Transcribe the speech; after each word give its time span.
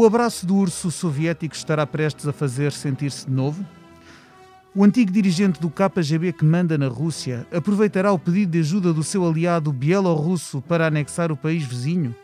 O 0.00 0.06
abraço 0.06 0.46
do 0.46 0.56
urso 0.56 0.90
soviético 0.90 1.54
estará 1.54 1.86
prestes 1.86 2.26
a 2.26 2.32
fazer 2.32 2.72
sentir-se 2.72 3.26
de 3.26 3.32
novo? 3.32 3.62
O 4.74 4.82
antigo 4.82 5.12
dirigente 5.12 5.60
do 5.60 5.68
KGB 5.68 6.32
que 6.32 6.42
manda 6.42 6.78
na 6.78 6.88
Rússia 6.88 7.46
aproveitará 7.52 8.10
o 8.10 8.18
pedido 8.18 8.52
de 8.52 8.60
ajuda 8.60 8.94
do 8.94 9.04
seu 9.04 9.28
aliado 9.28 9.70
bielorrusso 9.70 10.62
para 10.62 10.86
anexar 10.86 11.30
o 11.30 11.36
país 11.36 11.64
vizinho? 11.64 12.14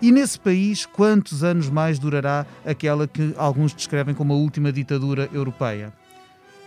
E 0.00 0.12
nesse 0.12 0.38
país, 0.38 0.86
quantos 0.86 1.42
anos 1.42 1.68
mais 1.68 1.98
durará 1.98 2.46
aquela 2.64 3.08
que 3.08 3.34
alguns 3.36 3.74
descrevem 3.74 4.14
como 4.14 4.32
a 4.32 4.36
última 4.36 4.70
ditadura 4.70 5.28
europeia? 5.32 5.92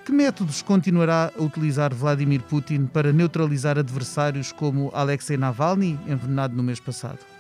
Que 0.03 0.11
métodos 0.11 0.61
continuará 0.61 1.31
a 1.39 1.41
utilizar 1.41 1.95
Vladimir 1.95 2.41
Putin 2.41 2.85
para 2.85 3.13
neutralizar 3.13 3.77
adversários 3.77 4.51
como 4.51 4.91
Alexei 4.93 5.37
Navalny, 5.37 5.97
envenenado 6.05 6.53
no 6.53 6.63
mês 6.63 6.81
passado? 6.81 7.38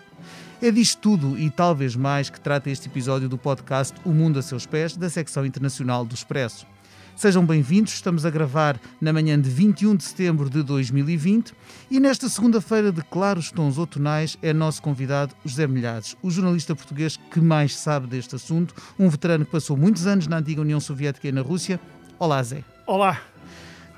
É 0.61 0.69
disto 0.71 0.99
tudo 0.99 1.39
e 1.39 1.49
talvez 1.49 1.95
mais 1.95 2.29
que 2.29 2.37
trata 2.37 2.69
este 2.69 2.89
episódio 2.89 3.29
do 3.29 3.37
podcast 3.37 3.95
O 4.03 4.09
Mundo 4.09 4.39
a 4.39 4.41
Seus 4.41 4.65
Pés, 4.65 4.93
da 4.93 5.09
secção 5.09 5.45
internacional 5.45 6.03
do 6.03 6.13
Expresso. 6.13 6.67
Sejam 7.15 7.45
bem-vindos, 7.45 7.93
estamos 7.93 8.25
a 8.25 8.29
gravar 8.29 8.77
na 8.99 9.13
manhã 9.13 9.39
de 9.39 9.49
21 9.49 9.95
de 9.95 10.03
setembro 10.03 10.49
de 10.49 10.61
2020 10.61 11.53
e 11.89 11.97
nesta 11.97 12.27
segunda-feira 12.27 12.91
de 12.91 13.01
claros 13.03 13.51
tons 13.51 13.77
outonais 13.77 14.37
é 14.41 14.51
nosso 14.51 14.81
convidado 14.81 15.33
José 15.45 15.65
Milhares, 15.65 16.17
o 16.21 16.29
jornalista 16.29 16.75
português 16.75 17.15
que 17.15 17.39
mais 17.39 17.77
sabe 17.77 18.07
deste 18.07 18.35
assunto, 18.35 18.75
um 18.99 19.07
veterano 19.07 19.45
que 19.45 19.51
passou 19.51 19.77
muitos 19.77 20.05
anos 20.07 20.27
na 20.27 20.39
antiga 20.39 20.59
União 20.59 20.81
Soviética 20.81 21.29
e 21.29 21.31
na 21.31 21.41
Rússia. 21.41 21.79
Olá, 22.19 22.43
Zé. 22.43 22.65
Olá. 22.85 23.28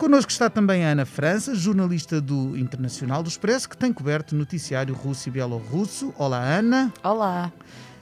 Connosco 0.02 0.32
está 0.32 0.50
também 0.50 0.84
a 0.84 0.94
Ana 0.94 1.06
França, 1.06 1.54
jornalista 1.54 2.20
do 2.20 2.58
Internacional 2.58 3.22
do 3.22 3.30
Expresso, 3.30 3.70
que 3.70 3.78
tem 3.78 3.94
coberto 3.94 4.36
noticiário 4.36 4.96
russo 4.96 5.30
e 5.30 5.32
bielorrusso. 5.32 6.12
Olá, 6.18 6.40
Ana. 6.40 6.92
Olá. 7.04 7.54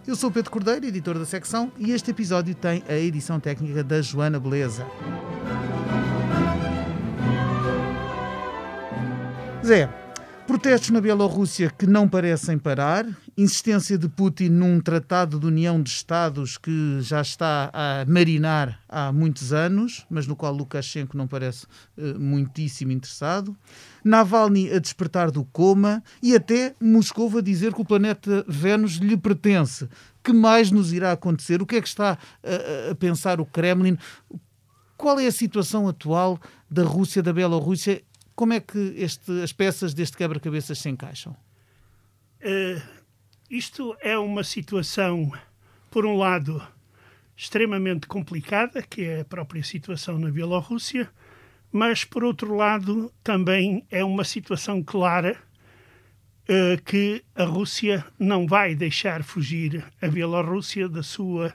Eu 0.07 0.15
sou 0.15 0.31
Pedro 0.31 0.49
Cordeiro, 0.49 0.85
editor 0.85 1.19
da 1.19 1.25
secção, 1.25 1.69
e 1.77 1.91
este 1.91 2.11
episódio 2.11 2.55
tem 2.55 2.81
a 2.87 2.93
edição 2.93 3.37
técnica 3.37 3.83
da 3.83 4.01
Joana 4.01 4.39
Beleza. 4.39 4.87
Zé, 9.61 9.89
protestos 10.49 10.89
na 10.89 10.99
Bielorrússia 10.99 11.69
que 11.69 11.85
não 11.85 12.09
parecem 12.09 12.57
parar, 12.57 13.05
insistência 13.37 13.99
de 13.99 14.09
Putin 14.09 14.49
num 14.49 14.81
tratado 14.81 15.39
de 15.39 15.45
união 15.45 15.79
de 15.79 15.91
Estados 15.91 16.57
que 16.57 16.97
já 17.01 17.21
está 17.21 17.69
a 17.71 18.03
marinar 18.07 18.79
há 18.89 19.11
muitos 19.13 19.53
anos, 19.53 20.07
mas 20.09 20.25
no 20.25 20.35
qual 20.35 20.51
Lukashenko 20.51 21.15
não 21.15 21.27
parece 21.27 21.67
uh, 21.95 22.19
muitíssimo 22.19 22.91
interessado, 22.91 23.55
Navalny 24.03 24.73
a 24.73 24.79
despertar 24.79 25.29
do 25.29 25.45
coma 25.45 26.03
e 26.19 26.35
até 26.35 26.73
Moscou 26.81 27.37
a 27.37 27.41
dizer 27.41 27.71
que 27.71 27.81
o 27.81 27.85
planeta 27.85 28.43
Vênus 28.47 28.93
lhe 28.93 29.17
pertence. 29.17 29.87
Que 30.23 30.33
mais 30.33 30.71
nos 30.71 30.91
irá 30.91 31.11
acontecer? 31.11 31.61
O 31.61 31.65
que 31.65 31.75
é 31.75 31.81
que 31.81 31.87
está 31.87 32.17
a, 32.43 32.89
a 32.89 32.95
pensar 32.95 33.39
o 33.39 33.45
Kremlin? 33.45 33.99
Qual 34.97 35.19
é 35.19 35.27
a 35.27 35.31
situação 35.31 35.87
atual 35.87 36.39
da 36.69 36.83
Rússia, 36.83 37.21
da 37.21 37.31
Bielorrússia? 37.31 38.01
Como 38.39 38.53
é 38.53 38.61
que 38.61 38.93
este, 38.95 39.43
as 39.43 39.51
peças 39.51 39.93
deste 39.93 40.15
quebra-cabeças 40.15 40.79
se 40.79 40.87
encaixam? 40.87 41.35
Uh, 42.41 42.81
isto 43.49 43.97
é 43.99 44.17
uma 44.17 44.45
situação, 44.45 45.29
por 45.91 46.05
um 46.05 46.15
lado, 46.15 46.65
extremamente 47.35 48.07
complicada, 48.07 48.81
que 48.81 49.01
é 49.03 49.19
a 49.19 49.25
própria 49.25 49.61
situação 49.61 50.17
na 50.17 50.31
Bielorrússia, 50.31 51.11
mas, 51.69 52.05
por 52.05 52.23
outro 52.23 52.55
lado, 52.55 53.11
também 53.21 53.85
é 53.91 54.05
uma 54.05 54.23
situação 54.23 54.81
clara 54.81 55.35
uh, 56.47 56.81
que 56.85 57.21
a 57.35 57.43
Rússia 57.43 58.05
não 58.17 58.47
vai 58.47 58.73
deixar 58.73 59.21
fugir 59.21 59.83
a 60.01 60.07
Bielorrússia 60.07 60.87
da 60.87 61.03
sua 61.03 61.53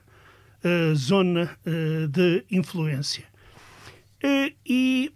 uh, 0.62 0.94
zona 0.94 1.58
de 2.10 2.44
influência. 2.50 3.24
e, 4.66 5.10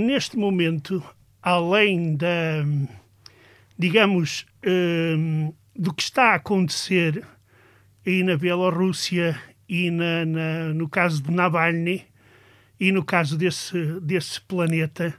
neste 0.00 0.36
momento, 0.36 1.02
além 1.40 2.16
da, 2.16 2.64
digamos, 3.78 4.46
do 5.74 5.94
que 5.94 6.02
está 6.02 6.32
a 6.32 6.34
acontecer 6.34 7.24
aí 8.06 8.22
na 8.22 8.36
Bielorrússia 8.36 9.40
e 9.68 9.90
na, 9.90 10.24
na, 10.24 10.74
no 10.74 10.88
caso 10.88 11.22
de 11.22 11.30
Navalny, 11.30 12.04
e 12.82 12.90
no 12.90 13.04
caso 13.04 13.38
desse, 13.38 14.00
desse 14.00 14.40
planeta, 14.40 15.14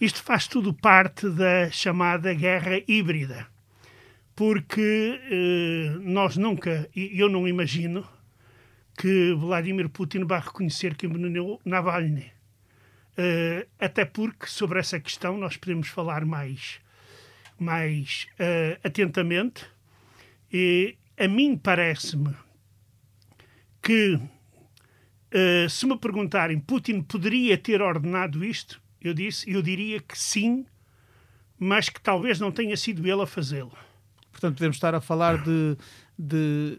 isto 0.00 0.22
faz 0.22 0.46
tudo 0.46 0.72
parte 0.72 1.28
da 1.28 1.70
chamada 1.70 2.32
guerra 2.32 2.80
híbrida. 2.88 3.46
Porque 4.34 5.20
eh, 5.30 5.98
nós 6.00 6.38
nunca, 6.38 6.88
eu 6.96 7.28
não 7.28 7.46
imagino, 7.46 8.02
que 8.96 9.34
Vladimir 9.34 9.90
Putin 9.90 10.24
vai 10.24 10.40
reconhecer 10.40 10.94
que 10.94 11.04
envenenou 11.04 11.60
Navalny. 11.66 12.31
Uh, 13.12 13.68
até 13.78 14.04
porque 14.04 14.46
sobre 14.46 14.78
essa 14.80 14.98
questão 14.98 15.36
nós 15.36 15.56
podemos 15.56 15.88
falar 15.88 16.24
mais, 16.24 16.80
mais 17.58 18.26
uh, 18.32 18.80
atentamente. 18.82 19.66
E 20.52 20.96
a 21.18 21.28
mim 21.28 21.56
parece-me 21.56 22.34
que 23.82 24.18
Uh, 25.32 25.68
se 25.70 25.86
me 25.86 25.96
perguntarem, 25.96 26.60
Putin 26.60 27.00
poderia 27.00 27.56
ter 27.56 27.80
ordenado 27.80 28.44
isto? 28.44 28.78
Eu 29.00 29.14
disse, 29.14 29.50
eu 29.50 29.62
diria 29.62 29.98
que 29.98 30.16
sim, 30.16 30.66
mas 31.58 31.88
que 31.88 32.00
talvez 32.02 32.38
não 32.38 32.52
tenha 32.52 32.76
sido 32.76 33.08
ele 33.08 33.22
a 33.22 33.26
fazê-lo. 33.26 33.72
Portanto, 34.30 34.56
podemos 34.56 34.76
estar 34.76 34.94
a 34.94 35.00
falar 35.00 35.42
de, 35.42 35.76
de, 36.22 36.78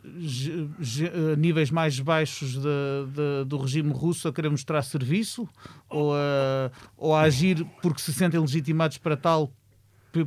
de 0.80 1.36
níveis 1.38 1.70
mais 1.70 2.00
baixos 2.00 2.54
de, 2.54 2.62
de, 2.62 3.46
do 3.46 3.58
regime 3.58 3.92
russo 3.92 4.28
a 4.28 4.34
querer 4.34 4.50
mostrar 4.50 4.82
serviço 4.84 5.48
ou 5.90 6.14
a, 6.16 6.72
ou 6.96 7.14
a 7.14 7.22
agir 7.22 7.66
porque 7.82 8.00
se 8.00 8.14
sentem 8.14 8.40
legitimados 8.40 8.98
para 8.98 9.18
tal 9.18 9.52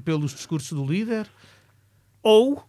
pelos 0.04 0.34
discursos 0.34 0.72
do 0.72 0.84
líder? 0.84 1.27
Ou, 2.22 2.62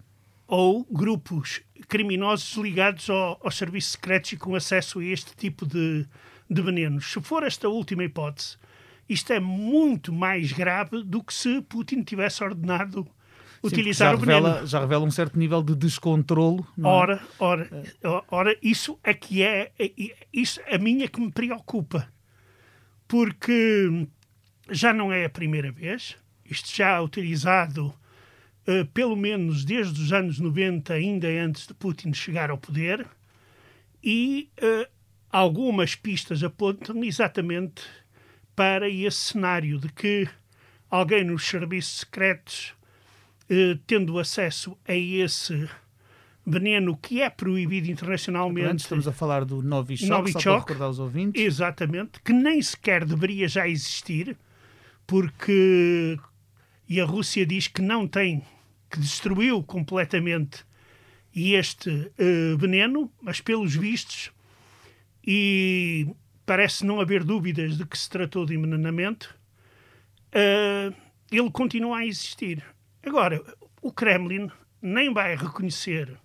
ou 0.47 0.87
grupos 0.89 1.61
criminosos 1.89 2.55
ligados 2.55 3.09
ao, 3.09 3.39
aos 3.43 3.57
serviços 3.57 3.91
secretos 3.91 4.31
e 4.31 4.37
com 4.37 4.55
acesso 4.55 4.99
a 4.99 5.05
este 5.05 5.35
tipo 5.35 5.65
de, 5.65 6.07
de 6.49 6.61
venenos. 6.61 7.11
Se 7.11 7.21
for 7.21 7.43
esta 7.43 7.67
última 7.67 8.05
hipótese, 8.05 8.55
isto 9.09 9.33
é 9.33 9.39
muito 9.39 10.13
mais 10.13 10.53
grave 10.53 11.03
do 11.03 11.21
que 11.21 11.33
se 11.33 11.61
Putin 11.63 12.03
tivesse 12.03 12.41
ordenado 12.41 13.05
utilizar 13.67 14.11
Sim, 14.11 14.15
o 14.15 14.25
veneno. 14.25 14.47
Revela, 14.47 14.65
já 14.65 14.79
revela 14.79 15.05
um 15.05 15.11
certo 15.11 15.37
nível 15.37 15.61
de 15.61 15.75
descontrolo. 15.75 16.65
Não 16.75 16.89
é? 16.89 16.93
ora, 16.93 17.21
ora, 17.39 17.69
ora, 18.29 18.57
isso 18.61 18.99
é 19.03 19.13
que 19.13 19.43
é, 19.43 19.71
isso 20.33 20.59
a 20.69 20.77
minha 20.77 21.05
é 21.05 21.07
que 21.07 21.19
me 21.19 21.31
preocupa. 21.31 22.07
Porque 23.07 24.07
já 24.69 24.93
não 24.93 25.11
é 25.11 25.25
a 25.25 25.29
primeira 25.29 25.71
vez, 25.71 26.17
isto 26.45 26.75
já 26.75 26.97
é 26.97 26.99
utilizado 26.99 27.87
uh, 28.67 28.85
pelo 28.93 29.15
menos 29.15 29.63
desde 29.63 30.01
os 30.01 30.11
anos 30.11 30.39
90, 30.39 30.93
ainda 30.93 31.27
antes 31.27 31.67
de 31.67 31.73
Putin 31.73 32.13
chegar 32.13 32.49
ao 32.49 32.57
poder, 32.57 33.07
e 34.03 34.49
uh, 34.61 34.89
algumas 35.29 35.95
pistas 35.95 36.43
apontam 36.43 37.03
exatamente 37.03 37.83
para 38.55 38.89
esse 38.89 39.17
cenário 39.17 39.79
de 39.79 39.89
que 39.89 40.27
alguém 40.89 41.23
nos 41.23 41.45
serviços 41.45 41.99
secretos, 41.99 42.73
uh, 43.49 43.77
tendo 43.85 44.17
acesso 44.19 44.77
a 44.87 44.93
esse 44.93 45.69
veneno 46.45 46.95
que 46.95 47.21
é 47.21 47.29
proibido 47.29 47.91
internacionalmente. 47.91 48.83
Estamos 48.83 49.07
a 49.07 49.11
falar 49.11 49.43
do 49.43 49.61
Novichok, 49.61 50.09
Novichok 50.09 50.43
só 50.43 50.51
para 50.51 50.59
recordar 50.59 50.89
os 50.89 50.99
ouvintes. 50.99 51.41
Exatamente, 51.41 52.21
que 52.23 52.31
nem 52.31 52.61
sequer 52.61 53.03
deveria 53.03 53.47
já 53.47 53.67
existir, 53.67 54.37
porque 55.05 56.17
e 56.87 57.01
a 57.01 57.05
Rússia 57.05 57.45
diz 57.45 57.67
que 57.67 57.81
não 57.81 58.07
tem 58.07 58.41
que 58.89 58.99
destruiu 58.99 59.61
completamente 59.61 60.65
este 61.35 61.89
uh, 61.89 62.57
veneno, 62.57 63.11
mas 63.21 63.41
pelos 63.41 63.75
vistos, 63.75 64.31
e 65.25 66.07
parece 66.45 66.85
não 66.85 67.01
haver 67.01 67.23
dúvidas 67.25 67.77
de 67.77 67.85
que 67.85 67.97
se 67.97 68.09
tratou 68.09 68.45
de 68.45 68.55
envenenamento, 68.55 69.37
uh, 70.33 70.95
ele 71.29 71.51
continua 71.51 71.97
a 71.97 72.05
existir. 72.05 72.63
Agora, 73.05 73.41
o 73.81 73.91
Kremlin 73.91 74.49
nem 74.81 75.13
vai 75.13 75.35
reconhecer 75.35 76.17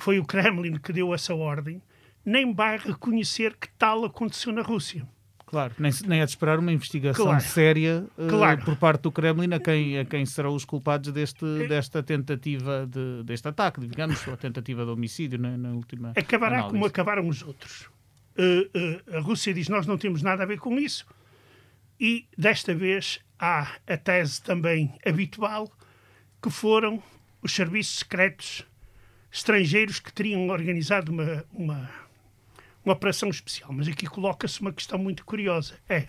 que 0.00 0.04
foi 0.04 0.18
o 0.18 0.24
Kremlin 0.24 0.78
que 0.78 0.92
deu 0.92 1.14
essa 1.14 1.34
ordem, 1.34 1.80
nem 2.24 2.54
vai 2.54 2.78
reconhecer 2.78 3.54
que 3.56 3.68
tal 3.78 4.04
aconteceu 4.04 4.52
na 4.52 4.62
Rússia. 4.62 5.06
Claro, 5.44 5.74
nem, 5.78 5.90
nem 6.06 6.20
é 6.20 6.24
de 6.24 6.30
esperar 6.30 6.60
uma 6.60 6.72
investigação 6.72 7.24
claro. 7.24 7.42
séria 7.42 8.06
uh, 8.16 8.28
claro. 8.28 8.64
por 8.64 8.76
parte 8.76 9.02
do 9.02 9.10
Kremlin 9.10 9.52
a 9.52 9.58
quem, 9.58 9.98
a 9.98 10.04
quem 10.04 10.24
serão 10.24 10.54
os 10.54 10.64
culpados 10.64 11.12
deste, 11.12 11.44
é. 11.44 11.66
desta 11.66 12.02
tentativa, 12.04 12.86
de, 12.86 13.24
deste 13.24 13.48
ataque, 13.48 13.80
digamos, 13.80 14.24
ou 14.28 14.34
a 14.34 14.36
tentativa 14.36 14.84
de 14.84 14.90
homicídio 14.90 15.40
na, 15.40 15.58
na 15.58 15.70
última 15.70 16.12
Acabará 16.16 16.58
análise. 16.58 16.72
como 16.72 16.86
acabaram 16.86 17.28
os 17.28 17.42
outros. 17.42 17.90
Uh, 18.38 19.12
uh, 19.12 19.16
a 19.16 19.20
Rússia 19.20 19.52
diz 19.52 19.68
nós 19.68 19.88
não 19.88 19.98
temos 19.98 20.22
nada 20.22 20.44
a 20.44 20.46
ver 20.46 20.60
com 20.60 20.78
isso 20.78 21.04
e 21.98 22.26
desta 22.38 22.72
vez 22.72 23.20
há 23.40 23.76
a 23.86 23.96
tese 23.96 24.42
também 24.42 24.94
habitual 25.04 25.72
que 26.42 26.50
foram 26.50 27.02
os 27.40 27.52
serviços 27.52 28.00
secretos 28.00 28.66
estrangeiros 29.32 29.98
que 29.98 30.12
teriam 30.12 30.48
organizado 30.48 31.10
uma, 31.10 31.44
uma, 31.52 31.90
uma 32.84 32.92
operação 32.92 33.30
especial. 33.30 33.72
Mas 33.72 33.88
aqui 33.88 34.06
coloca-se 34.06 34.60
uma 34.60 34.72
questão 34.72 34.98
muito 34.98 35.24
curiosa: 35.24 35.78
é 35.88 36.06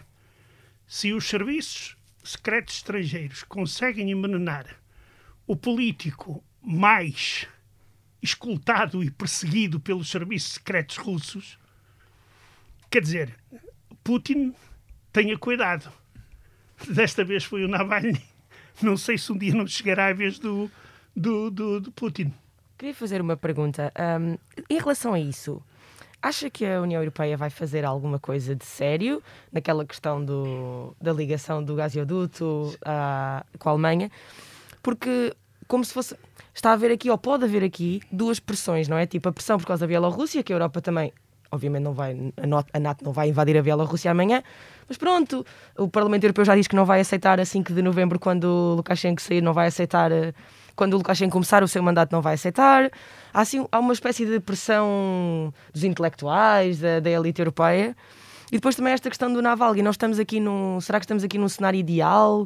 se 0.86 1.14
os 1.14 1.28
serviços 1.28 1.96
secretos 2.24 2.76
estrangeiros 2.76 3.44
conseguem 3.44 4.12
envenenar 4.12 4.78
o 5.48 5.56
político 5.56 6.44
mais 6.62 7.48
escoltado 8.22 9.04
e 9.04 9.10
perseguido 9.10 9.80
pelos 9.80 10.10
serviços 10.10 10.54
secretos 10.54 10.98
russos, 10.98 11.58
quer 12.90 13.02
dizer, 13.02 13.36
Putin 14.04 14.54
tenha 15.12 15.38
cuidado. 15.38 16.01
Desta 16.90 17.24
vez 17.24 17.44
foi 17.44 17.64
o 17.64 17.68
Navalny. 17.68 18.22
Não 18.82 18.98
sei 18.98 19.18
se 19.18 19.32
um 19.32 19.38
dia 19.38 19.54
não 19.54 19.68
chegará 19.68 20.08
a 20.08 20.14
vez 20.14 20.40
do, 20.40 20.70
do, 21.16 21.52
do, 21.52 21.80
do 21.82 21.92
Putin. 21.92 22.34
Queria 22.78 22.96
fazer 22.96 23.22
uma 23.22 23.38
pergunta. 23.38 23.92
Um, 24.20 24.38
em 24.70 24.80
relação 24.80 25.14
a 25.14 25.20
isso, 25.20 25.62
acha 26.22 26.50
que 26.50 26.66
a 26.66 26.82
União 26.82 27.02
Europeia 27.02 27.38
vai 27.38 27.50
fazer 27.50 27.86
alguma 27.86 28.20
coisa 28.20 28.56
de 28.56 28.66
sério 28.66 29.22
naquela 29.52 29.86
questão 29.86 30.24
do, 30.24 30.96
da 31.00 31.14
ligação 31.14 31.64
do 31.64 31.76
gasoduto 31.76 32.76
à, 32.84 33.46
com 33.60 33.70
a 33.70 33.72
Alemanha? 33.74 34.10
Porque, 34.82 35.36
como 35.68 35.86
se 35.86 35.94
fosse. 35.94 36.16
Está 36.54 36.72
a 36.72 36.74
haver 36.74 36.92
aqui, 36.92 37.10
ou 37.10 37.18
pode 37.18 37.46
haver 37.46 37.64
aqui, 37.64 38.02
duas 38.12 38.40
pressões, 38.40 38.88
não 38.90 38.98
é? 38.98 39.06
Tipo, 39.06 39.30
a 39.30 39.32
pressão 39.32 39.58
por 39.58 39.66
causa 39.66 39.82
da 39.82 39.88
Bielorrússia, 39.88 40.44
que 40.44 40.52
a 40.52 40.56
Europa 40.56 40.82
também 40.82 41.14
obviamente 41.52 41.84
não 41.84 41.94
vai, 41.94 42.16
a 42.74 42.80
NATO 42.80 43.04
não 43.04 43.12
vai 43.12 43.30
invadir 43.30 43.58
a 43.58 43.62
Bielorrússia 43.62 44.10
amanhã, 44.10 44.42
mas 44.92 44.98
pronto, 44.98 45.46
o 45.78 45.88
Parlamento 45.88 46.26
Europeu 46.26 46.44
já 46.44 46.54
diz 46.54 46.68
que 46.68 46.76
não 46.76 46.84
vai 46.84 47.00
aceitar 47.00 47.40
a 47.40 47.46
5 47.46 47.72
de 47.72 47.82
novembro, 47.82 48.20
quando 48.20 48.44
o 48.44 48.76
Lukashenko 48.76 49.22
sair, 49.22 49.42
não 49.42 49.54
vai 49.54 49.68
aceitar, 49.68 50.12
eh, 50.12 50.34
quando 50.76 50.96
o 50.96 50.98
Lukashenko 50.98 51.32
começar 51.32 51.64
o 51.64 51.68
seu 51.68 51.82
mandato, 51.82 52.12
não 52.12 52.22
vai 52.22 52.34
aceitar. 52.34 52.92
Há, 53.34 53.40
assim, 53.40 53.66
há 53.72 53.80
uma 53.80 53.94
espécie 53.94 54.26
de 54.26 54.42
pressão 54.42 55.54
dos 55.72 55.86
intelectuais, 55.86 56.80
da, 56.82 57.00
da 57.00 57.10
elite 57.10 57.40
europeia. 57.40 57.96
E 58.52 58.58
depois 58.58 58.76
também 58.76 58.92
esta 58.92 59.08
questão 59.08 59.32
do 59.32 59.42
Navalny. 59.42 59.82
Nós 59.82 59.94
estamos 59.94 60.20
aqui 60.20 60.42
num. 60.42 60.82
Será 60.82 61.00
que 61.00 61.06
estamos 61.06 61.24
aqui 61.24 61.38
num 61.38 61.48
cenário 61.48 61.80
ideal 61.80 62.46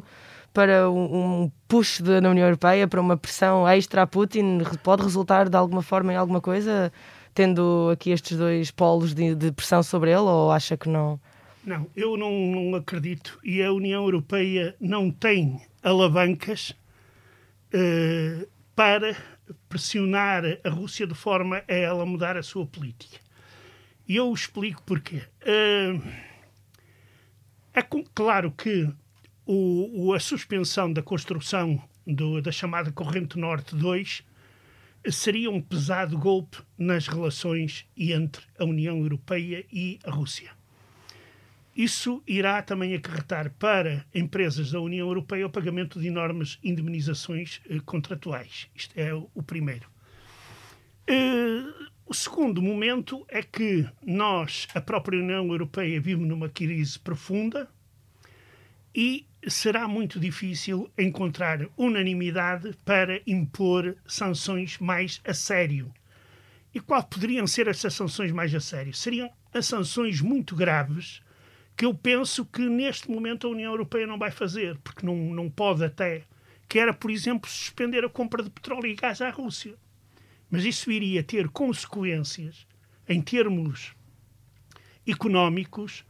para 0.54 0.88
um, 0.88 1.50
push 1.66 2.00
de, 2.00 2.20
na 2.20 2.30
União 2.30 2.46
Europeia, 2.46 2.86
para 2.86 3.00
uma 3.00 3.16
pressão 3.16 3.66
extra 3.68 4.02
a 4.02 4.06
Putin? 4.06 4.60
Pode 4.84 5.02
resultar 5.02 5.48
de 5.48 5.56
alguma 5.56 5.82
forma 5.82 6.12
em 6.12 6.16
alguma 6.16 6.40
coisa? 6.40 6.92
tendo 7.34 7.90
aqui 7.92 8.12
estes 8.12 8.38
dois 8.38 8.70
polos 8.70 9.14
de, 9.14 9.34
de 9.34 9.52
pressão 9.52 9.82
sobre 9.82 10.10
ele, 10.10 10.20
ou 10.20 10.50
acha 10.50 10.74
que 10.74 10.88
não? 10.88 11.20
Não, 11.66 11.90
eu 11.96 12.16
não, 12.16 12.30
não 12.30 12.76
acredito. 12.76 13.40
E 13.42 13.60
a 13.60 13.72
União 13.72 14.04
Europeia 14.04 14.76
não 14.78 15.10
tem 15.10 15.60
alavancas 15.82 16.70
uh, 17.74 18.48
para 18.72 19.16
pressionar 19.68 20.44
a 20.62 20.68
Rússia 20.70 21.08
de 21.08 21.14
forma 21.14 21.64
a 21.68 21.74
ela 21.74 22.06
mudar 22.06 22.36
a 22.36 22.42
sua 22.44 22.64
política. 22.64 23.18
E 24.06 24.14
eu 24.14 24.32
explico 24.32 24.80
porquê. 24.84 25.24
Uh, 25.42 26.00
é 27.74 27.82
claro 28.14 28.52
que 28.52 28.88
o, 29.44 30.12
a 30.14 30.20
suspensão 30.20 30.92
da 30.92 31.02
construção 31.02 31.82
do, 32.06 32.40
da 32.40 32.52
chamada 32.52 32.92
Corrente 32.92 33.36
Norte 33.36 33.74
2 33.74 34.22
seria 35.10 35.50
um 35.50 35.60
pesado 35.60 36.16
golpe 36.16 36.58
nas 36.78 37.08
relações 37.08 37.84
entre 37.96 38.44
a 38.56 38.64
União 38.64 38.98
Europeia 38.98 39.66
e 39.72 39.98
a 40.04 40.12
Rússia. 40.12 40.55
Isso 41.76 42.22
irá 42.26 42.62
também 42.62 42.94
acarretar 42.94 43.50
para 43.58 44.06
empresas 44.14 44.70
da 44.70 44.80
União 44.80 45.06
Europeia 45.06 45.46
o 45.46 45.50
pagamento 45.50 46.00
de 46.00 46.06
enormes 46.06 46.58
indemnizações 46.64 47.60
eh, 47.68 47.78
contratuais. 47.84 48.66
Isto 48.74 48.98
é 48.98 49.12
o, 49.12 49.42
primeiro. 49.42 49.86
Uh, 51.06 51.86
o 52.06 52.14
segundo 52.14 52.62
momento 52.62 53.26
é 53.28 53.42
que 53.42 53.86
nós, 54.02 54.66
a 54.74 54.80
própria 54.80 55.20
União 55.20 55.46
Europeia, 55.48 56.00
vivemos 56.00 56.26
numa 56.26 56.48
crise 56.48 56.98
profunda 56.98 57.68
e 58.94 59.26
será 59.46 59.86
muito 59.86 60.18
difícil 60.18 60.90
encontrar 60.96 61.68
unanimidade 61.76 62.74
para 62.86 63.20
impor 63.26 63.94
sanções 64.06 64.78
mais 64.78 65.20
a 65.26 65.34
sério. 65.34 65.92
E 66.74 66.80
qual 66.80 67.04
poderiam 67.04 67.46
ser 67.46 67.68
essas 67.68 67.92
sanções 67.92 68.32
mais 68.32 68.54
a 68.54 68.60
sério? 68.60 68.94
Seriam 68.94 69.30
as 69.52 69.66
sanções 69.66 70.22
muito 70.22 70.56
graves 70.56 71.20
que 71.76 71.84
eu 71.84 71.92
penso 71.92 72.44
que 72.46 72.62
neste 72.62 73.10
momento 73.10 73.46
a 73.46 73.50
União 73.50 73.70
Europeia 73.72 74.06
não 74.06 74.18
vai 74.18 74.30
fazer, 74.30 74.78
porque 74.78 75.04
não, 75.04 75.14
não 75.14 75.50
pode 75.50 75.84
até, 75.84 76.24
que 76.68 76.78
era, 76.78 76.94
por 76.94 77.10
exemplo, 77.10 77.48
suspender 77.50 78.04
a 78.04 78.08
compra 78.08 78.42
de 78.42 78.50
petróleo 78.50 78.86
e 78.86 78.94
gás 78.94 79.20
à 79.20 79.30
Rússia. 79.30 79.74
Mas 80.50 80.64
isso 80.64 80.90
iria 80.90 81.22
ter 81.22 81.48
consequências 81.48 82.66
em 83.08 83.20
termos 83.20 83.94
económicos 85.06 86.04